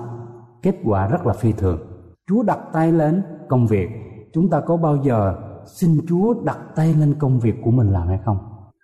Kết 0.62 0.76
quả 0.84 1.08
rất 1.08 1.26
là 1.26 1.34
phi 1.34 1.52
thường. 1.52 1.80
Chúa 2.30 2.44
đặt 2.44 2.60
tay 2.74 2.92
lên 2.92 3.22
công 3.50 3.68
việc. 3.68 3.90
Chúng 4.34 4.50
ta 4.50 4.60
có 4.60 4.78
bao 4.78 4.98
giờ 5.04 5.36
xin 5.66 5.98
Chúa 6.08 6.34
đặt 6.44 6.60
tay 6.76 6.94
lên 6.94 7.16
công 7.20 7.40
việc 7.40 7.56
của 7.64 7.72
mình 7.72 7.92
làm 7.92 8.08
hay 8.08 8.20
không? 8.26 8.38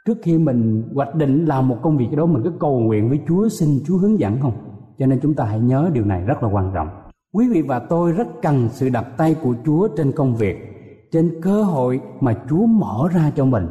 Trước 0.05 0.17
khi 0.23 0.37
mình 0.37 0.89
hoạch 0.95 1.15
định 1.15 1.45
làm 1.45 1.67
một 1.67 1.77
công 1.81 1.97
việc 1.97 2.07
đó, 2.17 2.25
mình 2.25 2.43
cứ 2.43 2.51
cầu 2.59 2.79
nguyện 2.79 3.09
với 3.09 3.19
Chúa, 3.27 3.49
xin 3.49 3.69
Chúa 3.85 3.97
hướng 3.97 4.19
dẫn 4.19 4.37
không? 4.41 4.53
Cho 4.99 5.05
nên 5.05 5.19
chúng 5.21 5.33
ta 5.33 5.45
hãy 5.45 5.59
nhớ 5.59 5.89
điều 5.93 6.05
này 6.05 6.21
rất 6.21 6.43
là 6.43 6.49
quan 6.49 6.71
trọng. 6.75 6.87
Quý 7.33 7.49
vị 7.49 7.61
và 7.61 7.79
tôi 7.79 8.11
rất 8.11 8.27
cần 8.41 8.69
sự 8.71 8.89
đặt 8.89 9.05
tay 9.17 9.35
của 9.43 9.55
Chúa 9.65 9.87
trên 9.97 10.11
công 10.11 10.35
việc, 10.35 10.57
trên 11.11 11.41
cơ 11.41 11.63
hội 11.63 12.01
mà 12.19 12.35
Chúa 12.49 12.65
mở 12.65 13.07
ra 13.13 13.31
cho 13.35 13.45
mình. 13.45 13.67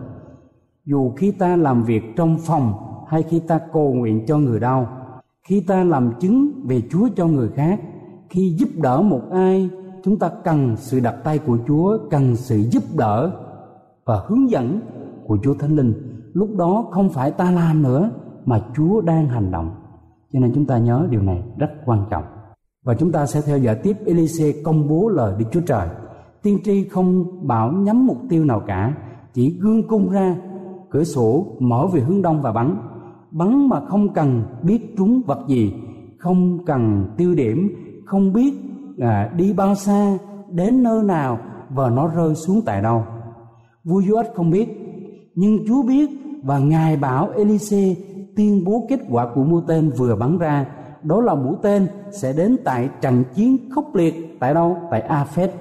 Dù 0.85 1.13
khi 1.17 1.31
ta 1.31 1.57
làm 1.57 1.83
việc 1.83 2.03
trong 2.17 2.39
phòng 2.47 2.73
hay 3.09 3.23
khi 3.23 3.41
ta 3.41 3.61
cầu 3.73 3.95
nguyện 3.95 4.25
cho 4.27 4.39
người 4.39 4.61
đau, 4.61 4.89
khi 5.49 5.61
ta 5.61 5.85
làm 5.85 6.13
chứng 6.21 6.53
về 6.65 6.83
Chúa 6.91 7.09
cho 7.17 7.27
người 7.27 7.49
khác 7.49 7.81
khi 8.29 8.55
giúp 8.59 8.69
đỡ 8.77 9.01
một 9.01 9.23
ai 9.31 9.71
chúng 10.03 10.19
ta 10.19 10.31
cần 10.45 10.77
sự 10.77 11.01
đặt 11.01 11.15
tay 11.25 11.39
của 11.39 11.59
Chúa, 11.69 11.99
cần 12.11 12.37
sự 12.37 12.57
giúp 12.71 12.83
đỡ 12.97 13.31
và 14.05 14.21
hướng 14.27 14.51
dẫn 14.51 14.81
của 15.27 15.39
Chúa 15.43 15.55
Thánh 15.55 15.77
Linh. 15.77 15.95
Lúc 16.33 16.49
đó 16.57 16.85
không 16.91 17.09
phải 17.09 17.31
ta 17.31 17.51
làm 17.51 17.83
nữa 17.83 18.11
mà 18.45 18.61
Chúa 18.77 19.01
đang 19.01 19.29
hành 19.29 19.51
động. 19.51 19.71
Cho 20.33 20.41
nên 20.41 20.53
chúng 20.55 20.65
ta 20.65 20.79
nhớ 20.79 21.07
điều 21.11 21.23
này 21.23 21.43
rất 21.59 21.71
quan 21.87 22.05
trọng. 22.11 22.25
Và 22.85 22.95
chúng 22.95 23.13
ta 23.13 23.27
sẽ 23.27 23.41
theo 23.41 23.59
dõi 23.59 23.75
tiếp 23.75 23.97
Elise 24.07 24.53
công 24.65 24.89
bố 24.89 25.09
lời 25.09 25.35
Đức 25.39 25.45
Chúa 25.53 25.61
Trời. 25.61 25.89
Tiên 26.43 26.59
tri 26.65 26.89
không 26.89 27.25
bảo 27.47 27.73
nhắm 27.73 28.07
mục 28.07 28.19
tiêu 28.29 28.45
nào 28.45 28.63
cả, 28.67 28.95
chỉ 29.35 29.59
gương 29.61 29.89
cung 29.89 30.11
ra, 30.11 30.37
cửa 30.91 31.05
sổ 31.05 31.47
mở 31.59 31.87
về 31.93 32.01
hướng 32.01 32.23
đông 32.23 32.43
và 32.43 32.53
bắn. 32.53 32.77
Bắn 33.31 33.69
mà 33.69 33.81
không 33.81 34.15
cần 34.15 34.43
biết 34.63 34.97
trúng 34.97 35.23
vật 35.27 35.39
gì, 35.49 35.73
không 36.19 36.65
cần 36.65 37.05
tiêu 37.17 37.35
điểm, 37.35 37.86
không 38.07 38.33
biết 38.33 38.55
à, 38.99 39.31
đi 39.37 39.53
bao 39.53 39.75
xa 39.75 40.19
đến 40.51 40.83
nơi 40.83 41.03
nào 41.03 41.39
và 41.71 41.91
nó 41.91 42.09
rơi 42.09 42.35
xuống 42.35 42.63
tại 42.67 42.83
đâu. 42.83 43.05
Vua 43.85 44.01
Joach 44.01 44.35
không 44.35 44.51
biết 44.51 44.69
nhưng 45.35 45.59
Chúa 45.67 45.83
biết 45.83 46.11
và 46.43 46.59
ngài 46.59 46.97
bảo 46.97 47.31
Elise 47.37 47.95
tuyên 48.37 48.65
bố 48.65 48.87
kết 48.89 49.01
quả 49.11 49.27
của 49.35 49.45
mũi 49.45 49.63
tên 49.67 49.91
vừa 49.91 50.17
bắn 50.17 50.39
ra 50.39 50.67
đó 51.03 51.21
là 51.21 51.35
mũi 51.35 51.55
tên 51.63 51.87
sẽ 52.11 52.33
đến 52.33 52.57
tại 52.65 52.89
trận 53.01 53.25
chiến 53.35 53.71
khốc 53.71 53.95
liệt 53.95 54.37
tại 54.41 54.55
đâu? 54.55 54.77
Tại 54.91 55.01
Aphet 55.01 55.55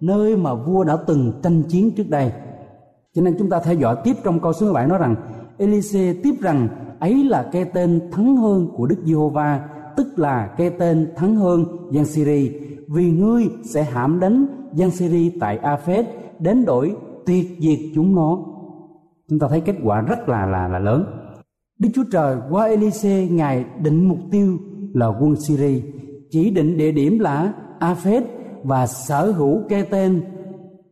nơi 0.00 0.36
mà 0.36 0.54
vua 0.54 0.84
đã 0.84 0.96
từng 1.06 1.32
tranh 1.42 1.62
chiến 1.62 1.90
trước 1.96 2.10
đây. 2.10 2.32
Cho 3.14 3.22
nên 3.22 3.36
chúng 3.38 3.50
ta 3.50 3.60
theo 3.60 3.74
dõi 3.74 3.96
tiếp 4.04 4.16
trong 4.24 4.40
câu 4.40 4.52
số 4.52 4.72
7 4.72 4.86
nói 4.86 4.98
rằng 4.98 5.14
Elise 5.58 6.14
tiếp 6.22 6.34
rằng 6.40 6.68
ấy 7.00 7.24
là 7.24 7.48
cái 7.52 7.64
tên 7.64 8.00
thắng 8.12 8.36
hơn 8.36 8.68
của 8.76 8.86
Đức 8.86 8.96
Giê-hô-va 9.04 9.60
tức 9.96 10.18
là 10.18 10.54
cái 10.56 10.70
tên 10.70 11.12
thắng 11.16 11.36
hơn 11.36 11.64
dân 11.90 12.04
Siri 12.04 12.52
vì 12.88 13.10
ngươi 13.10 13.48
sẽ 13.64 13.82
hãm 13.82 14.20
đánh 14.20 14.46
dân 14.74 14.90
Siri 14.90 15.32
tại 15.40 15.58
Aphet 15.58 16.06
đến 16.38 16.64
đổi 16.64 16.96
tuyệt 17.26 17.46
diệt 17.58 17.78
chúng 17.94 18.14
nó 18.14 18.38
chúng 19.28 19.38
ta 19.38 19.46
thấy 19.48 19.60
kết 19.60 19.76
quả 19.84 20.00
rất 20.00 20.28
là 20.28 20.46
là 20.46 20.68
là 20.68 20.78
lớn 20.78 21.04
Đức 21.78 21.88
Chúa 21.94 22.04
Trời 22.12 22.36
qua 22.50 22.66
Elise 22.66 23.28
Ngài 23.30 23.64
định 23.82 24.08
mục 24.08 24.18
tiêu 24.30 24.58
là 24.94 25.06
quân 25.06 25.36
Syria, 25.36 25.82
chỉ 26.30 26.50
định 26.50 26.76
địa 26.76 26.92
điểm 26.92 27.18
là 27.18 27.52
Aphet 27.78 28.24
và 28.62 28.86
sở 28.86 29.32
hữu 29.32 29.60
cái 29.68 29.82
tên 29.90 30.22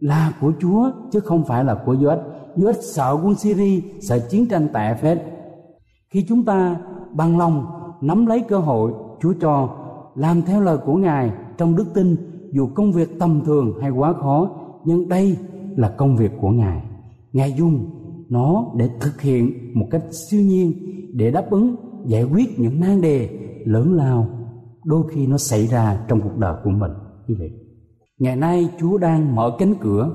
là 0.00 0.32
của 0.40 0.52
Chúa 0.60 0.90
chứ 1.12 1.20
không 1.20 1.44
phải 1.44 1.64
là 1.64 1.74
của 1.86 1.94
Joach. 1.94 2.22
Joach 2.56 2.80
sợ 2.94 3.18
quân 3.24 3.34
Syria, 3.34 3.80
sợ 4.00 4.18
chiến 4.18 4.48
tranh 4.48 4.68
tại 4.72 4.86
Aphet. 4.86 5.22
Khi 6.10 6.24
chúng 6.28 6.44
ta 6.44 6.76
bằng 7.12 7.38
lòng 7.38 7.66
nắm 8.02 8.26
lấy 8.26 8.40
cơ 8.48 8.58
hội 8.58 8.92
Chúa 9.20 9.32
cho 9.40 9.68
làm 10.14 10.42
theo 10.42 10.60
lời 10.60 10.78
của 10.86 10.94
Ngài 10.94 11.32
trong 11.58 11.76
đức 11.76 11.86
tin, 11.94 12.16
dù 12.52 12.68
công 12.74 12.92
việc 12.92 13.18
tầm 13.18 13.40
thường 13.44 13.72
hay 13.80 13.90
quá 13.90 14.12
khó, 14.12 14.50
nhưng 14.84 15.08
đây 15.08 15.36
là 15.76 15.88
công 15.88 16.16
việc 16.16 16.32
của 16.40 16.50
Ngài. 16.50 16.82
Ngài 17.32 17.52
dùng 17.52 17.84
nó 18.28 18.66
để 18.76 18.90
thực 19.00 19.20
hiện 19.20 19.52
một 19.74 19.86
cách 19.90 20.02
siêu 20.12 20.40
nhiên 20.40 20.72
để 21.12 21.30
đáp 21.30 21.50
ứng, 21.50 21.76
giải 22.06 22.24
quyết 22.24 22.58
những 22.58 22.80
nan 22.80 23.00
đề 23.00 23.28
lớn 23.64 23.92
lao 23.92 24.26
đôi 24.84 25.02
khi 25.10 25.26
nó 25.26 25.38
xảy 25.38 25.66
ra 25.66 26.04
trong 26.08 26.20
cuộc 26.20 26.36
đời 26.36 26.54
của 26.64 26.70
mình. 26.70 26.92
Như 27.26 27.34
vậy, 27.38 27.50
ngày 28.18 28.36
nay 28.36 28.68
chúa 28.80 28.98
đang 28.98 29.34
mở 29.34 29.56
cánh 29.58 29.74
cửa. 29.80 30.14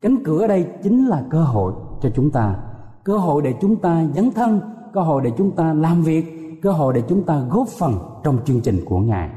Cánh 0.00 0.16
cửa 0.24 0.40
ở 0.40 0.46
đây 0.46 0.66
chính 0.82 1.06
là 1.06 1.26
cơ 1.30 1.42
hội 1.42 1.72
cho 2.02 2.10
chúng 2.14 2.30
ta. 2.30 2.56
Cơ 3.04 3.18
hội 3.18 3.42
để 3.42 3.54
chúng 3.60 3.76
ta 3.76 4.04
dấn 4.14 4.30
thân, 4.30 4.60
cơ 4.92 5.00
hội 5.00 5.22
để 5.24 5.30
chúng 5.38 5.50
ta 5.50 5.74
làm 5.74 6.02
việc 6.02 6.24
cơ 6.62 6.72
hội 6.72 6.94
để 6.94 7.02
chúng 7.08 7.22
ta 7.22 7.42
góp 7.50 7.68
phần 7.68 7.94
trong 8.24 8.38
chương 8.44 8.60
trình 8.60 8.80
của 8.84 8.98
ngài. 8.98 9.30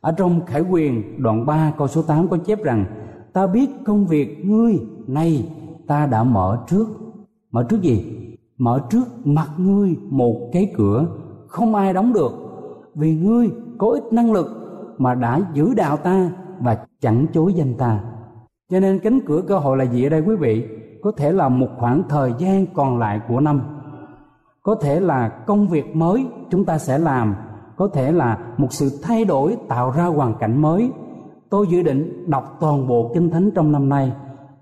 Ở 0.00 0.12
trong 0.12 0.40
khải 0.46 0.60
quyền 0.60 1.22
đoạn 1.22 1.46
3 1.46 1.72
câu 1.78 1.88
số 1.88 2.02
8 2.02 2.28
có 2.28 2.36
chép 2.36 2.62
rằng, 2.62 2.84
ta 3.32 3.46
biết 3.46 3.70
công 3.84 4.06
việc 4.06 4.44
ngươi 4.44 4.78
này 5.06 5.52
ta 5.86 6.06
đã 6.06 6.24
mở 6.24 6.58
trước. 6.68 6.86
Mở 7.50 7.66
trước 7.68 7.82
gì? 7.82 8.12
Mở 8.58 8.80
trước 8.90 9.26
mặt 9.26 9.48
ngươi 9.56 9.96
một 10.10 10.50
cái 10.52 10.72
cửa 10.76 11.06
không 11.48 11.74
ai 11.74 11.92
đóng 11.92 12.12
được, 12.12 12.32
vì 12.94 13.14
ngươi 13.16 13.50
có 13.78 13.88
ít 13.88 14.12
năng 14.12 14.32
lực 14.32 14.46
mà 14.98 15.14
đã 15.14 15.40
giữ 15.52 15.74
đạo 15.74 15.96
ta 15.96 16.30
và 16.60 16.78
chẳng 17.00 17.26
chối 17.32 17.52
danh 17.54 17.74
ta. 17.74 18.00
Cho 18.70 18.80
nên 18.80 18.98
cánh 18.98 19.20
cửa 19.26 19.42
cơ 19.48 19.58
hội 19.58 19.76
là 19.76 19.84
gì 19.84 20.06
ở 20.06 20.08
đây 20.08 20.20
quý 20.20 20.36
vị? 20.36 20.68
Có 21.02 21.12
thể 21.16 21.32
là 21.32 21.48
một 21.48 21.68
khoảng 21.78 22.02
thời 22.08 22.32
gian 22.38 22.66
còn 22.74 22.98
lại 22.98 23.20
của 23.28 23.40
năm 23.40 23.75
có 24.66 24.74
thể 24.74 25.00
là 25.00 25.28
công 25.28 25.68
việc 25.68 25.96
mới 25.96 26.26
chúng 26.50 26.64
ta 26.64 26.78
sẽ 26.78 26.98
làm. 26.98 27.34
Có 27.76 27.88
thể 27.88 28.12
là 28.12 28.38
một 28.56 28.72
sự 28.72 28.90
thay 29.02 29.24
đổi 29.24 29.56
tạo 29.68 29.90
ra 29.90 30.04
hoàn 30.04 30.34
cảnh 30.38 30.62
mới. 30.62 30.90
Tôi 31.50 31.66
dự 31.70 31.82
định 31.82 32.30
đọc 32.30 32.56
toàn 32.60 32.88
bộ 32.88 33.10
kinh 33.14 33.30
thánh 33.30 33.50
trong 33.54 33.72
năm 33.72 33.88
nay. 33.88 34.12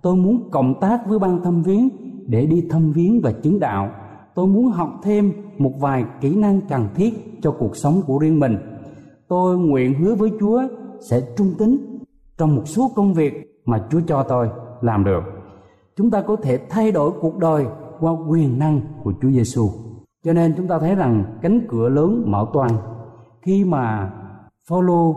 Tôi 0.03 0.17
muốn 0.17 0.51
cộng 0.51 0.81
tác 0.81 1.07
với 1.07 1.19
ban 1.19 1.43
thăm 1.45 1.63
viếng 1.63 1.89
để 2.27 2.47
đi 2.47 2.67
thăm 2.71 2.93
viếng 2.93 3.21
và 3.23 3.33
chứng 3.33 3.61
đạo. 3.61 3.91
Tôi 4.35 4.47
muốn 4.47 4.67
học 4.67 4.89
thêm 5.03 5.33
một 5.59 5.73
vài 5.81 6.05
kỹ 6.21 6.37
năng 6.37 6.61
cần 6.61 6.89
thiết 6.95 7.41
cho 7.43 7.51
cuộc 7.51 7.77
sống 7.77 8.03
của 8.07 8.19
riêng 8.19 8.41
mình. 8.41 8.57
Tôi 9.29 9.59
nguyện 9.59 9.95
hứa 9.95 10.15
với 10.15 10.31
chúa 10.41 10.63
sẽ 11.01 11.21
trung 11.37 11.55
tín 11.59 12.01
trong 12.39 12.57
một 12.57 12.63
số 12.65 12.91
công 12.95 13.15
việc 13.15 13.63
mà 13.65 13.83
chúa 13.91 14.01
cho 14.07 14.23
tôi 14.23 14.49
làm 14.81 15.05
được. 15.05 15.23
Chúng 15.97 16.11
ta 16.11 16.21
có 16.21 16.37
thể 16.37 16.59
thay 16.71 16.93
đổi 16.93 17.11
cuộc 17.21 17.37
đời 17.39 17.67
qua 18.01 18.13
quyền 18.29 18.59
năng 18.59 18.81
của 19.05 19.13
chúa 19.23 19.31
giêsu 19.31 19.71
cho 20.25 20.33
nên 20.33 20.55
chúng 20.57 20.69
ta 20.69 20.79
thấy 20.79 20.95
rằng 20.95 21.25
cánh 21.43 21.61
cửa 21.69 21.89
lớn 21.89 22.23
mở 22.27 22.47
toang. 22.53 22.77
Khi 23.43 23.65
mà 23.65 24.13
Phaolô 24.71 25.15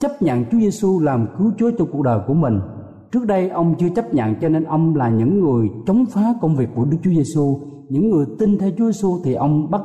chấp 0.00 0.10
nhận 0.20 0.44
Chúa 0.44 0.58
Giêsu 0.58 1.00
làm 1.00 1.26
cứu 1.38 1.52
Chúa 1.58 1.70
cho 1.78 1.84
cuộc 1.92 2.02
đời 2.02 2.20
của 2.26 2.34
mình, 2.34 2.60
trước 3.12 3.26
đây 3.26 3.48
ông 3.48 3.74
chưa 3.78 3.88
chấp 3.88 4.14
nhận 4.14 4.34
cho 4.40 4.48
nên 4.48 4.64
ông 4.64 4.96
là 4.96 5.08
những 5.08 5.40
người 5.40 5.70
chống 5.86 6.04
phá 6.06 6.34
công 6.40 6.56
việc 6.56 6.68
của 6.74 6.84
Đức 6.84 6.98
Chúa 7.02 7.10
Giêsu 7.10 7.58
những 7.88 8.10
người 8.10 8.26
tin 8.38 8.58
theo 8.58 8.70
Chúa 8.78 8.84
Giêsu 8.84 9.18
thì 9.24 9.34
ông 9.34 9.70
bắt 9.70 9.82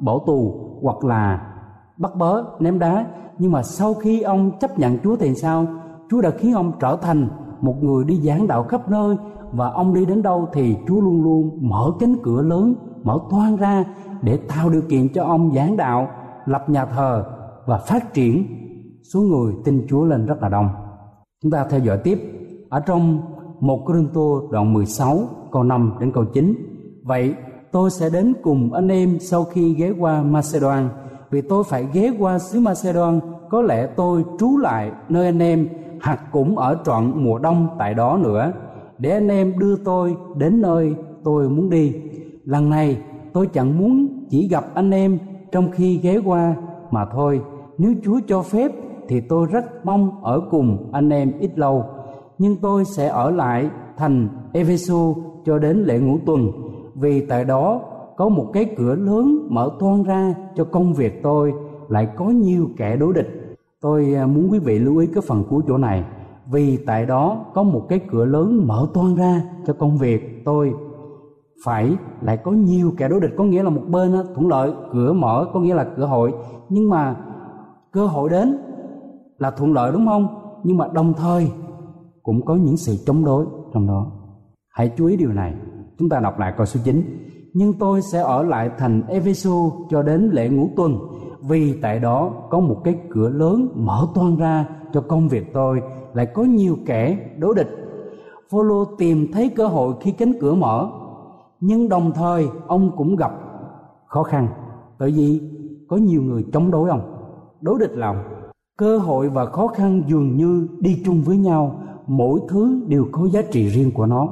bỏ 0.00 0.20
tù 0.26 0.54
hoặc 0.82 1.04
là 1.04 1.50
bắt 1.96 2.10
bớ, 2.16 2.44
ném 2.60 2.78
đá. 2.78 3.06
Nhưng 3.38 3.52
mà 3.52 3.62
sau 3.62 3.94
khi 3.94 4.22
ông 4.22 4.58
chấp 4.60 4.78
nhận 4.78 4.98
Chúa 4.98 5.16
thì 5.16 5.34
sao? 5.34 5.66
Chúa 6.10 6.20
đã 6.20 6.30
khiến 6.30 6.52
ông 6.52 6.72
trở 6.80 6.96
thành 7.02 7.28
một 7.60 7.74
người 7.82 8.04
đi 8.04 8.20
giảng 8.20 8.46
đạo 8.46 8.62
khắp 8.62 8.90
nơi. 8.90 9.16
Và 9.52 9.70
ông 9.70 9.94
đi 9.94 10.06
đến 10.06 10.22
đâu 10.22 10.48
thì 10.52 10.76
Chúa 10.88 11.00
luôn 11.00 11.22
luôn 11.22 11.58
mở 11.60 11.92
cánh 12.00 12.16
cửa 12.22 12.42
lớn 12.42 12.74
mở 13.04 13.18
toan 13.30 13.56
ra 13.56 13.84
để 14.22 14.38
tạo 14.48 14.70
điều 14.70 14.82
kiện 14.88 15.08
cho 15.08 15.24
ông 15.24 15.54
giảng 15.54 15.76
đạo, 15.76 16.08
lập 16.46 16.70
nhà 16.70 16.84
thờ 16.84 17.24
và 17.66 17.78
phát 17.78 18.14
triển 18.14 18.46
số 19.12 19.20
người 19.20 19.54
tin 19.64 19.86
Chúa 19.88 20.04
lên 20.04 20.26
rất 20.26 20.42
là 20.42 20.48
đông. 20.48 20.68
Chúng 21.42 21.52
ta 21.52 21.66
theo 21.70 21.80
dõi 21.80 21.98
tiếp 22.04 22.18
ở 22.68 22.80
trong 22.80 23.20
một 23.60 23.82
Corinto 23.86 24.20
đoạn 24.50 24.72
16 24.72 25.18
câu 25.52 25.62
5 25.62 25.96
đến 26.00 26.12
câu 26.12 26.24
9 26.24 26.54
vậy 27.02 27.34
tôi 27.72 27.90
sẽ 27.90 28.10
đến 28.10 28.32
cùng 28.42 28.72
anh 28.72 28.88
em 28.88 29.18
sau 29.20 29.44
khi 29.44 29.74
ghé 29.74 29.92
qua 29.98 30.22
Macedon, 30.22 30.88
vì 31.30 31.40
tôi 31.40 31.64
phải 31.64 31.86
ghé 31.92 32.12
qua 32.18 32.38
xứ 32.38 32.60
Macedon, 32.60 33.20
có 33.50 33.62
lẽ 33.62 33.86
tôi 33.86 34.24
trú 34.38 34.58
lại 34.58 34.92
nơi 35.08 35.26
anh 35.26 35.42
em 35.42 35.68
hoặc 36.02 36.20
cũng 36.32 36.58
ở 36.58 36.78
trọn 36.84 37.12
mùa 37.14 37.38
đông 37.38 37.68
tại 37.78 37.94
đó 37.94 38.18
nữa. 38.22 38.52
Để 38.98 39.10
anh 39.10 39.28
em 39.28 39.58
đưa 39.58 39.76
tôi 39.76 40.16
đến 40.36 40.60
nơi 40.60 40.94
tôi 41.24 41.48
muốn 41.48 41.70
đi 41.70 41.92
lần 42.44 42.70
này, 42.70 42.98
tôi 43.32 43.46
chẳng 43.46 43.78
muốn 43.78 44.24
chỉ 44.30 44.48
gặp 44.48 44.64
anh 44.74 44.90
em 44.90 45.18
trong 45.52 45.70
khi 45.70 45.98
ghé 46.02 46.18
qua, 46.24 46.56
mà 46.90 47.06
thôi, 47.12 47.40
nếu 47.78 47.94
chúa 48.04 48.20
cho 48.26 48.42
phép 48.42 48.72
thì 49.08 49.20
tôi 49.20 49.46
rất 49.46 49.64
mong 49.86 50.24
ở 50.24 50.40
cùng 50.50 50.90
anh 50.92 51.10
em 51.10 51.32
ít 51.38 51.58
lâu. 51.58 51.84
Nhưng 52.38 52.56
tôi 52.56 52.84
sẽ 52.84 53.08
ở 53.08 53.30
lại 53.30 53.70
thành 53.96 54.28
Ephesus 54.52 55.16
cho 55.44 55.58
đến 55.58 55.84
lễ 55.84 55.98
ngũ 55.98 56.18
tuần, 56.26 56.50
vì 56.94 57.26
tại 57.26 57.44
đó 57.44 57.80
có 58.16 58.28
một 58.28 58.50
cái 58.52 58.64
cửa 58.76 58.94
lớn 58.94 59.46
mở 59.50 59.70
toan 59.80 60.02
ra 60.02 60.34
cho 60.56 60.64
công 60.64 60.94
việc 60.94 61.22
tôi, 61.22 61.52
lại 61.88 62.08
có 62.16 62.24
nhiều 62.24 62.68
kẻ 62.76 62.96
đối 62.96 63.14
địch. 63.14 63.58
Tôi 63.80 64.14
à, 64.14 64.26
muốn 64.26 64.48
quý 64.50 64.58
vị 64.58 64.78
lưu 64.78 64.98
ý 64.98 65.06
cái 65.06 65.22
phần 65.26 65.44
cuối 65.50 65.62
chỗ 65.68 65.78
này, 65.78 66.04
vì 66.52 66.76
tại 66.86 67.06
đó 67.06 67.44
có 67.54 67.62
một 67.62 67.86
cái 67.88 68.00
cửa 68.10 68.24
lớn 68.24 68.62
mở 68.66 68.86
toan 68.94 69.14
ra 69.14 69.42
cho 69.66 69.72
công 69.72 69.98
việc 69.98 70.42
tôi 70.44 70.74
phải, 71.64 71.96
lại 72.22 72.36
có 72.36 72.50
nhiều 72.52 72.92
kẻ 72.96 73.08
đối 73.08 73.20
địch 73.20 73.30
có 73.36 73.44
nghĩa 73.44 73.62
là 73.62 73.70
một 73.70 73.82
bên 73.88 74.12
thuận 74.34 74.48
lợi, 74.48 74.72
cửa 74.92 75.12
mở 75.12 75.46
có 75.52 75.60
nghĩa 75.60 75.74
là 75.74 75.86
cửa 75.96 76.06
hội. 76.06 76.32
Nhưng 76.68 76.90
mà 76.90 77.16
cơ 77.92 78.06
hội 78.06 78.30
đến 78.30 78.58
là 79.38 79.50
thuận 79.50 79.72
lợi 79.72 79.92
đúng 79.92 80.06
không? 80.06 80.26
Nhưng 80.64 80.76
mà 80.76 80.88
đồng 80.92 81.14
thời 81.14 81.50
cũng 82.22 82.44
có 82.44 82.54
những 82.54 82.76
sự 82.76 82.96
chống 83.06 83.24
đối 83.24 83.46
trong 83.74 83.86
đó. 83.86 84.06
Hãy 84.68 84.92
chú 84.96 85.06
ý 85.06 85.16
điều 85.16 85.32
này. 85.32 85.54
Chúng 85.98 86.08
ta 86.08 86.20
đọc 86.20 86.38
lại 86.38 86.54
câu 86.56 86.66
số 86.66 86.80
9 86.84 87.24
nhưng 87.54 87.72
tôi 87.72 88.02
sẽ 88.02 88.18
ở 88.18 88.42
lại 88.42 88.70
thành 88.78 89.02
Ephesus 89.08 89.72
cho 89.90 90.02
đến 90.02 90.30
lễ 90.32 90.48
ngũ 90.48 90.70
tuần, 90.76 90.98
vì 91.48 91.78
tại 91.82 91.98
đó 91.98 92.32
có 92.50 92.60
một 92.60 92.80
cái 92.84 92.94
cửa 93.10 93.28
lớn 93.28 93.68
mở 93.74 94.06
toan 94.14 94.36
ra 94.36 94.66
cho 94.92 95.00
công 95.00 95.28
việc 95.28 95.52
tôi. 95.52 95.82
Lại 96.14 96.26
có 96.26 96.42
nhiều 96.42 96.76
kẻ 96.86 97.18
đối 97.38 97.54
địch. 97.54 97.70
Phaolô 98.50 98.84
tìm 98.98 99.32
thấy 99.32 99.48
cơ 99.48 99.66
hội 99.66 99.94
khi 100.00 100.12
cánh 100.12 100.32
cửa 100.40 100.54
mở 100.54 100.90
nhưng 101.66 101.88
đồng 101.88 102.12
thời, 102.14 102.48
ông 102.66 102.96
cũng 102.96 103.16
gặp 103.16 103.32
khó 104.06 104.22
khăn. 104.22 104.48
Tại 104.98 105.10
vì 105.10 105.40
có 105.88 105.96
nhiều 105.96 106.22
người 106.22 106.44
chống 106.52 106.70
đối 106.70 106.90
ông, 106.90 107.00
đối 107.60 107.78
địch 107.78 107.92
lòng 107.94 108.16
cơ 108.78 108.98
hội 108.98 109.28
và 109.28 109.46
khó 109.46 109.66
khăn 109.66 110.02
dường 110.06 110.36
như 110.36 110.68
đi 110.80 111.02
chung 111.04 111.22
với 111.22 111.36
nhau. 111.36 111.80
Mỗi 112.06 112.40
thứ 112.48 112.80
đều 112.88 113.06
có 113.12 113.28
giá 113.28 113.42
trị 113.42 113.68
riêng 113.68 113.90
của 113.94 114.06
nó. 114.06 114.28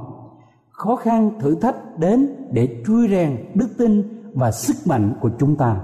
Khó 0.71 0.97
khăn 0.97 1.31
thử 1.41 1.55
thách 1.55 1.99
đến 1.99 2.29
để 2.51 2.83
truy 2.87 3.09
rèn 3.09 3.37
đức 3.55 3.69
tin 3.79 4.03
và 4.35 4.51
sức 4.51 4.77
mạnh 4.87 5.13
của 5.21 5.31
chúng 5.39 5.57
ta. 5.57 5.81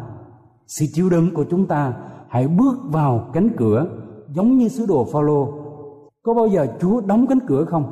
Sự 0.66 0.86
chịu 0.92 1.10
đựng 1.10 1.34
của 1.34 1.44
chúng 1.50 1.66
ta, 1.66 1.94
hãy 2.28 2.48
bước 2.48 2.76
vào 2.84 3.30
cánh 3.32 3.48
cửa 3.56 3.86
giống 4.34 4.58
như 4.58 4.68
sứ 4.68 4.86
đồ 4.86 5.06
Phaolô. 5.12 5.48
Có 6.22 6.34
bao 6.34 6.46
giờ 6.46 6.66
Chúa 6.80 7.00
đóng 7.00 7.26
cánh 7.26 7.40
cửa 7.46 7.64
không? 7.64 7.84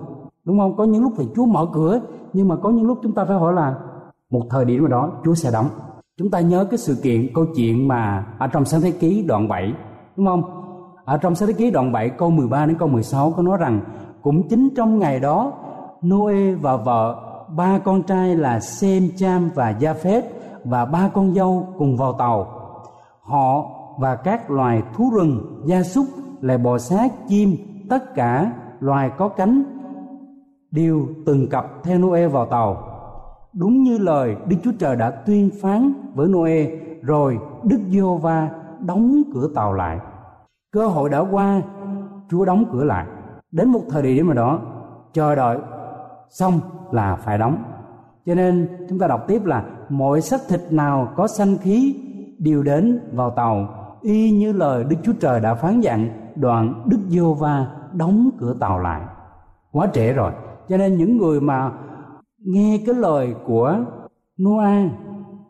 Đúng 0.45 0.59
không? 0.59 0.77
Có 0.77 0.85
những 0.85 1.03
lúc 1.03 1.13
thì 1.17 1.25
Chúa 1.37 1.47
mở 1.47 1.67
cửa 1.73 2.01
nhưng 2.37 2.49
mà 2.49 2.57
có 2.57 2.71
những 2.71 2.87
lúc 2.87 2.99
chúng 3.03 3.15
ta 3.15 3.25
phải 3.25 3.37
hỏi 3.37 3.53
là 3.53 3.75
một 4.31 4.43
thời 4.51 4.65
điểm 4.65 4.81
nào 4.81 4.89
đó 4.89 5.13
Chúa 5.25 5.35
sẽ 5.35 5.51
đóng 5.53 5.69
chúng 6.19 6.31
ta 6.31 6.41
nhớ 6.41 6.65
cái 6.71 6.79
sự 6.79 6.97
kiện 7.03 7.35
câu 7.35 7.47
chuyện 7.57 7.89
mà 7.89 8.27
ở 8.39 8.47
trong 8.47 8.65
sáng 8.65 8.81
thế 8.81 8.91
ký 8.91 9.25
đoạn 9.29 9.49
7 9.49 9.73
đúng 10.17 10.27
không 10.27 10.43
ở 11.05 11.19
trong 11.19 11.35
sáng 11.35 11.47
thế 11.47 11.53
ký 11.53 11.71
đoạn 11.71 11.93
7 11.93 12.11
câu 12.11 12.31
13 12.31 12.67
đến 12.67 12.79
câu 12.79 12.89
16 12.89 13.31
có 13.31 13.43
nói 13.43 13.59
rằng 13.61 13.81
cũng 14.23 14.49
chính 14.49 14.69
trong 14.77 14.99
ngày 14.99 15.21
đó 15.21 15.53
Noe 16.03 16.55
và 16.55 16.77
vợ 16.77 17.23
ba 17.57 17.79
con 17.79 18.03
trai 18.03 18.37
là 18.37 18.61
Sem, 18.61 19.09
Cham 19.17 19.51
và 19.55 19.75
Japheth 19.81 20.23
và 20.65 20.85
ba 20.85 21.09
con 21.15 21.35
dâu 21.35 21.69
cùng 21.79 21.97
vào 21.97 22.13
tàu. 22.13 22.47
Họ 23.21 23.65
và 23.99 24.17
các 24.17 24.51
loài 24.51 24.83
thú 24.95 25.11
rừng, 25.17 25.63
gia 25.67 25.83
súc, 25.83 26.05
lại 26.41 26.59
bò 26.59 26.79
sát, 26.79 27.13
chim, 27.29 27.57
tất 27.91 28.15
cả 28.15 28.53
loài 28.81 29.11
có 29.19 29.29
cánh 29.29 29.63
đều 30.77 31.07
từng 31.27 31.49
cặp 31.49 31.67
theo 31.85 31.99
Noe 31.99 32.29
vào 32.29 32.47
tàu. 32.47 32.77
Đúng 33.53 33.83
như 33.83 33.99
lời 33.99 34.37
Đức 34.47 34.57
Chúa 34.65 34.73
Trời 34.79 34.97
đã 34.97 35.11
tuyên 35.11 35.51
phán 35.63 35.93
với 36.15 36.29
Noe, 36.29 36.67
rồi 37.03 37.39
Đức 37.63 37.79
Giê-hô-va 37.91 38.49
đóng 38.81 39.23
cửa 39.35 39.49
tàu 39.55 39.73
lại. 39.73 39.99
Cơ 40.73 40.87
hội 40.87 41.11
đã 41.11 41.21
qua, 41.31 41.63
Chúa 42.31 42.45
đóng 42.45 42.65
cửa 42.73 42.85
lại. 42.85 43.07
Đến 43.53 43.69
một 43.69 43.83
thời 43.91 44.03
điểm 44.03 44.27
nào 44.27 44.35
đó, 44.35 44.61
chờ 45.13 45.35
đợi 45.35 45.59
xong 46.29 46.61
là 46.91 47.17
phải 47.17 47.39
đóng 47.39 47.63
cho 48.27 48.35
nên 48.35 48.69
chúng 48.89 48.99
ta 48.99 49.07
đọc 49.07 49.25
tiếp 49.29 49.45
là 49.45 49.65
mọi 49.89 50.21
xác 50.21 50.41
thịt 50.49 50.61
nào 50.71 51.13
có 51.17 51.27
sanh 51.27 51.59
khí 51.59 51.97
đều 52.39 52.63
đến 52.63 53.01
vào 53.13 53.31
tàu 53.31 53.69
y 54.03 54.31
như 54.31 54.53
lời 54.53 54.85
Đức 54.85 54.97
Chúa 55.03 55.13
Trời 55.21 55.41
đã 55.41 55.55
phán 55.55 55.81
dặn 55.81 56.09
đoạn 56.37 56.83
Đức 56.87 56.99
Giô 57.09 57.35
Va 57.35 57.67
đóng 57.93 58.31
cửa 58.39 58.55
tàu 58.61 58.79
lại 58.79 59.01
quá 59.73 59.87
trễ 59.93 60.13
rồi 60.13 60.33
cho 60.69 60.77
nên 60.77 60.97
những 60.97 61.17
người 61.17 61.41
mà 61.41 61.73
nghe 62.45 62.79
cái 62.87 62.95
lời 62.95 63.35
của 63.47 63.77
Noah 64.43 64.91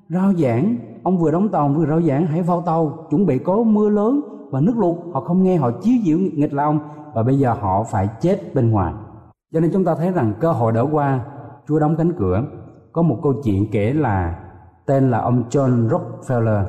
rao 0.08 0.32
giảng, 0.32 0.76
ông 1.02 1.18
vừa 1.18 1.30
đóng 1.30 1.48
tàu 1.48 1.68
vừa 1.68 1.86
rao 1.86 2.02
giảng, 2.02 2.26
hãy 2.26 2.42
vào 2.42 2.62
tàu, 2.62 3.06
chuẩn 3.10 3.26
bị 3.26 3.38
có 3.38 3.62
mưa 3.62 3.88
lớn 3.88 4.20
và 4.50 4.60
nước 4.60 4.74
lụt. 4.78 4.96
Họ 5.12 5.20
không 5.20 5.42
nghe, 5.42 5.56
họ 5.56 5.70
chiếu 5.70 5.94
diệu 6.04 6.18
nghịch 6.18 6.52
lòng 6.52 6.78
và 7.14 7.22
bây 7.22 7.38
giờ 7.38 7.54
họ 7.60 7.84
phải 7.84 8.08
chết 8.20 8.54
bên 8.54 8.70
ngoài. 8.70 8.92
Cho 9.52 9.60
nên 9.60 9.70
chúng 9.72 9.84
ta 9.84 9.94
thấy 9.94 10.12
rằng 10.12 10.32
cơ 10.40 10.52
hội 10.52 10.72
đã 10.72 10.80
qua, 10.80 11.20
Chúa 11.68 11.78
đóng 11.78 11.96
cánh 11.96 12.12
cửa. 12.12 12.42
Có 12.92 13.02
một 13.02 13.18
câu 13.22 13.32
chuyện 13.44 13.66
kể 13.72 13.92
là 13.92 14.38
tên 14.86 15.10
là 15.10 15.18
ông 15.18 15.42
John 15.50 15.88
Rockefeller. 15.88 16.64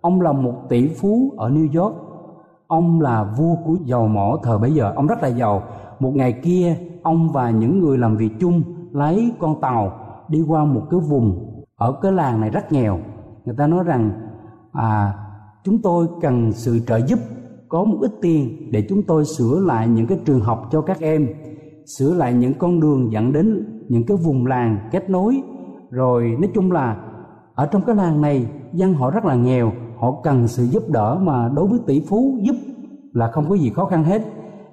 Ông 0.00 0.20
là 0.20 0.32
một 0.32 0.54
tỷ 0.68 0.88
phú 0.88 1.32
ở 1.36 1.50
New 1.50 1.82
York. 1.82 1.94
Ông 2.66 3.00
là 3.00 3.24
vua 3.24 3.54
của 3.64 3.76
dầu 3.84 4.08
mỏ 4.08 4.38
thời 4.42 4.58
bấy 4.58 4.74
giờ. 4.74 4.92
Ông 4.96 5.06
rất 5.06 5.22
là 5.22 5.28
giàu. 5.28 5.62
Một 6.00 6.12
ngày 6.14 6.32
kia 6.32 6.76
ông 7.06 7.32
và 7.32 7.50
những 7.50 7.80
người 7.80 7.98
làm 7.98 8.16
việc 8.16 8.30
chung 8.40 8.62
lấy 8.92 9.32
con 9.38 9.60
tàu 9.60 9.92
đi 10.28 10.44
qua 10.48 10.64
một 10.64 10.82
cái 10.90 11.00
vùng 11.00 11.52
ở 11.76 11.98
cái 12.02 12.12
làng 12.12 12.40
này 12.40 12.50
rất 12.50 12.72
nghèo. 12.72 12.98
Người 13.44 13.54
ta 13.58 13.66
nói 13.66 13.84
rằng 13.84 14.10
à 14.72 15.14
chúng 15.64 15.82
tôi 15.82 16.06
cần 16.20 16.52
sự 16.52 16.78
trợ 16.86 16.96
giúp, 16.96 17.18
có 17.68 17.84
một 17.84 17.98
ít 18.00 18.10
tiền 18.22 18.70
để 18.72 18.86
chúng 18.88 19.02
tôi 19.02 19.24
sửa 19.24 19.60
lại 19.66 19.88
những 19.88 20.06
cái 20.06 20.18
trường 20.24 20.40
học 20.40 20.68
cho 20.72 20.80
các 20.80 21.00
em, 21.00 21.28
sửa 21.98 22.14
lại 22.14 22.32
những 22.32 22.54
con 22.58 22.80
đường 22.80 23.12
dẫn 23.12 23.32
đến 23.32 23.66
những 23.88 24.06
cái 24.06 24.16
vùng 24.16 24.46
làng 24.46 24.78
kết 24.92 25.10
nối. 25.10 25.42
Rồi 25.90 26.36
nói 26.40 26.50
chung 26.54 26.72
là 26.72 26.96
ở 27.54 27.66
trong 27.66 27.82
cái 27.82 27.96
làng 27.96 28.20
này, 28.20 28.46
dân 28.72 28.94
họ 28.94 29.10
rất 29.10 29.24
là 29.24 29.34
nghèo, 29.34 29.72
họ 29.98 30.14
cần 30.22 30.48
sự 30.48 30.64
giúp 30.64 30.82
đỡ 30.88 31.18
mà 31.22 31.48
đối 31.48 31.66
với 31.66 31.78
tỷ 31.86 32.00
phú 32.08 32.38
giúp 32.42 32.56
là 33.12 33.30
không 33.30 33.48
có 33.48 33.54
gì 33.54 33.70
khó 33.70 33.84
khăn 33.84 34.04
hết. 34.04 34.22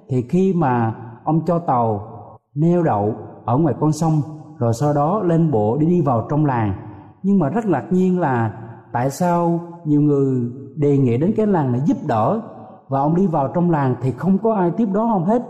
Thì 0.08 0.22
khi 0.22 0.52
mà 0.52 0.94
ông 1.24 1.40
cho 1.46 1.58
tàu 1.58 2.13
neo 2.54 2.82
đậu 2.82 3.14
ở 3.44 3.56
ngoài 3.56 3.74
con 3.80 3.92
sông, 3.92 4.12
rồi 4.58 4.72
sau 4.74 4.92
đó 4.92 5.22
lên 5.22 5.50
bộ 5.50 5.76
đi 5.76 5.86
đi 5.86 6.00
vào 6.00 6.26
trong 6.30 6.46
làng. 6.46 6.74
Nhưng 7.22 7.38
mà 7.38 7.48
rất 7.48 7.66
ngạc 7.66 7.84
nhiên 7.90 8.20
là 8.20 8.52
tại 8.92 9.10
sao 9.10 9.60
nhiều 9.84 10.00
người 10.00 10.50
đề 10.76 10.98
nghị 10.98 11.18
đến 11.18 11.32
cái 11.36 11.46
làng 11.46 11.72
này 11.72 11.80
giúp 11.86 11.96
đỡ 12.06 12.40
và 12.88 13.00
ông 13.00 13.14
đi 13.14 13.26
vào 13.26 13.48
trong 13.54 13.70
làng 13.70 13.94
thì 14.02 14.10
không 14.10 14.38
có 14.38 14.54
ai 14.54 14.70
tiếp 14.70 14.88
đón 14.92 15.10
ông 15.10 15.24
hết. 15.24 15.42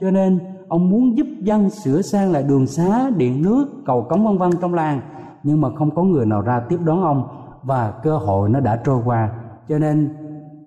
Cho 0.00 0.10
nên 0.10 0.38
ông 0.68 0.90
muốn 0.90 1.16
giúp 1.16 1.26
dân 1.40 1.70
sửa 1.70 2.02
sang 2.02 2.32
lại 2.32 2.42
đường 2.42 2.66
xá, 2.66 3.10
điện 3.16 3.42
nước, 3.42 3.66
cầu 3.86 4.06
cống 4.10 4.26
vân 4.26 4.38
vân 4.38 4.50
trong 4.60 4.74
làng. 4.74 5.00
Nhưng 5.42 5.60
mà 5.60 5.68
không 5.74 5.90
có 5.90 6.02
người 6.02 6.26
nào 6.26 6.40
ra 6.40 6.60
tiếp 6.68 6.78
đón 6.84 7.02
ông 7.02 7.28
và 7.62 7.90
cơ 8.02 8.18
hội 8.18 8.48
nó 8.48 8.60
đã 8.60 8.76
trôi 8.84 9.02
qua. 9.04 9.30
Cho 9.68 9.78
nên, 9.78 10.16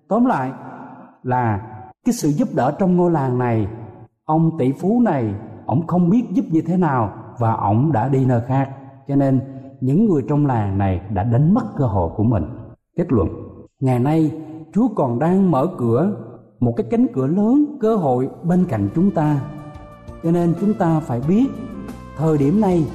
tóm 0.09 0.25
lại 0.25 0.51
là 1.23 1.61
cái 2.05 2.13
sự 2.13 2.29
giúp 2.29 2.47
đỡ 2.55 2.71
trong 2.79 2.97
ngôi 2.97 3.11
làng 3.11 3.37
này, 3.37 3.67
ông 4.25 4.57
tỷ 4.59 4.71
phú 4.71 5.01
này 5.01 5.33
ông 5.65 5.87
không 5.87 6.09
biết 6.09 6.25
giúp 6.31 6.45
như 6.49 6.61
thế 6.61 6.77
nào 6.77 7.13
và 7.39 7.53
ông 7.53 7.91
đã 7.91 8.09
đi 8.09 8.25
nơi 8.25 8.41
khác. 8.47 8.69
Cho 9.07 9.15
nên, 9.15 9.41
những 9.81 10.05
người 10.05 10.23
trong 10.29 10.45
làng 10.45 10.77
này 10.77 11.01
đã 11.13 11.23
đánh 11.23 11.53
mất 11.53 11.63
cơ 11.77 11.85
hội 11.85 12.11
của 12.15 12.23
mình. 12.23 12.43
Kết 12.97 13.11
luận, 13.11 13.29
ngày 13.79 13.99
nay, 13.99 14.31
chúa 14.73 14.87
còn 14.95 15.19
đang 15.19 15.51
mở 15.51 15.67
cửa, 15.77 16.11
một 16.59 16.73
cái 16.77 16.87
cánh 16.91 17.07
cửa 17.13 17.27
lớn, 17.27 17.77
cơ 17.81 17.95
hội 17.95 18.29
bên 18.43 18.65
cạnh 18.65 18.89
chúng 18.95 19.11
ta. 19.11 19.39
Cho 20.23 20.31
nên 20.31 20.53
chúng 20.61 20.73
ta 20.73 20.99
phải 20.99 21.21
biết, 21.27 21.45
thời 22.17 22.37
điểm 22.37 22.61
này 22.61 22.85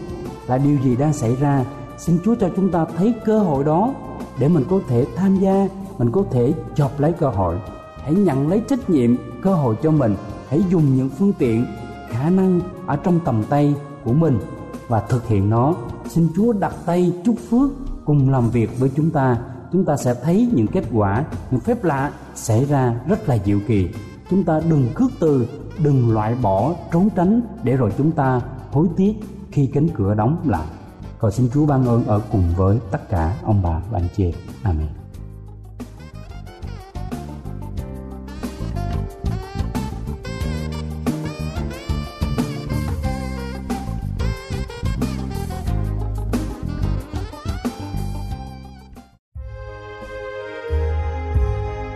là 0.46 0.58
điều 0.58 0.76
gì 0.78 0.96
đang 0.96 1.12
xảy 1.12 1.36
ra. 1.36 1.64
Xin 1.98 2.18
chúa 2.24 2.34
cho 2.34 2.50
chúng 2.56 2.70
ta 2.70 2.84
thấy 2.96 3.14
cơ 3.24 3.38
hội 3.38 3.64
đó 3.64 3.94
để 4.40 4.48
mình 4.48 4.64
có 4.70 4.80
thể 4.88 5.06
tham 5.16 5.36
gia, 5.36 5.68
mình 5.98 6.10
có 6.12 6.24
thể 6.30 6.54
chộp 6.74 7.00
lấy 7.00 7.12
cơ 7.12 7.28
hội. 7.28 7.56
Hãy 8.02 8.14
nhận 8.14 8.48
lấy 8.48 8.62
trách 8.68 8.90
nhiệm, 8.90 9.10
cơ 9.42 9.54
hội 9.54 9.76
cho 9.82 9.90
mình. 9.90 10.14
Hãy 10.48 10.62
dùng 10.70 10.96
những 10.96 11.08
phương 11.08 11.32
tiện 11.38 11.64
khả 12.10 12.30
năng 12.30 12.60
ở 12.86 12.96
trong 12.96 13.20
tầm 13.24 13.42
tay 13.48 13.74
của 14.04 14.12
mình 14.12 14.38
và 14.88 15.00
thực 15.00 15.28
hiện 15.28 15.50
nó. 15.50 15.74
Xin 16.08 16.28
chúa 16.36 16.52
đặt 16.52 16.74
tay 16.86 17.12
chúc 17.24 17.36
phước 17.50 17.70
cùng 18.04 18.30
làm 18.30 18.50
việc 18.50 18.78
với 18.78 18.90
chúng 18.96 19.10
ta. 19.10 19.38
Chúng 19.72 19.84
ta 19.84 19.96
sẽ 19.96 20.14
thấy 20.14 20.50
những 20.52 20.66
kết 20.66 20.84
quả, 20.92 21.24
những 21.50 21.60
phép 21.60 21.84
lạ 21.84 22.12
xảy 22.34 22.64
ra 22.64 23.00
rất 23.06 23.28
là 23.28 23.38
diệu 23.44 23.58
kỳ. 23.66 23.88
Chúng 24.30 24.44
ta 24.44 24.60
đừng 24.70 24.88
khước 24.94 25.10
từ, 25.20 25.46
đừng 25.84 26.14
loại 26.14 26.34
bỏ, 26.42 26.74
trốn 26.92 27.08
tránh 27.16 27.40
để 27.62 27.76
rồi 27.76 27.92
chúng 27.98 28.10
ta 28.10 28.40
hối 28.72 28.88
tiếc 28.96 29.12
khi 29.50 29.66
cánh 29.66 29.88
cửa 29.88 30.14
đóng 30.14 30.36
lại. 30.44 30.66
Cầu 31.20 31.30
xin 31.30 31.48
chúa 31.54 31.66
ban 31.66 31.86
ơn 31.86 32.04
ở 32.04 32.20
cùng 32.32 32.44
với 32.56 32.78
tất 32.90 33.08
cả 33.08 33.36
ông 33.42 33.62
bà 33.62 33.82
và 33.90 33.98
anh 33.98 34.08
chị. 34.16 34.34
Amen. 34.62 34.99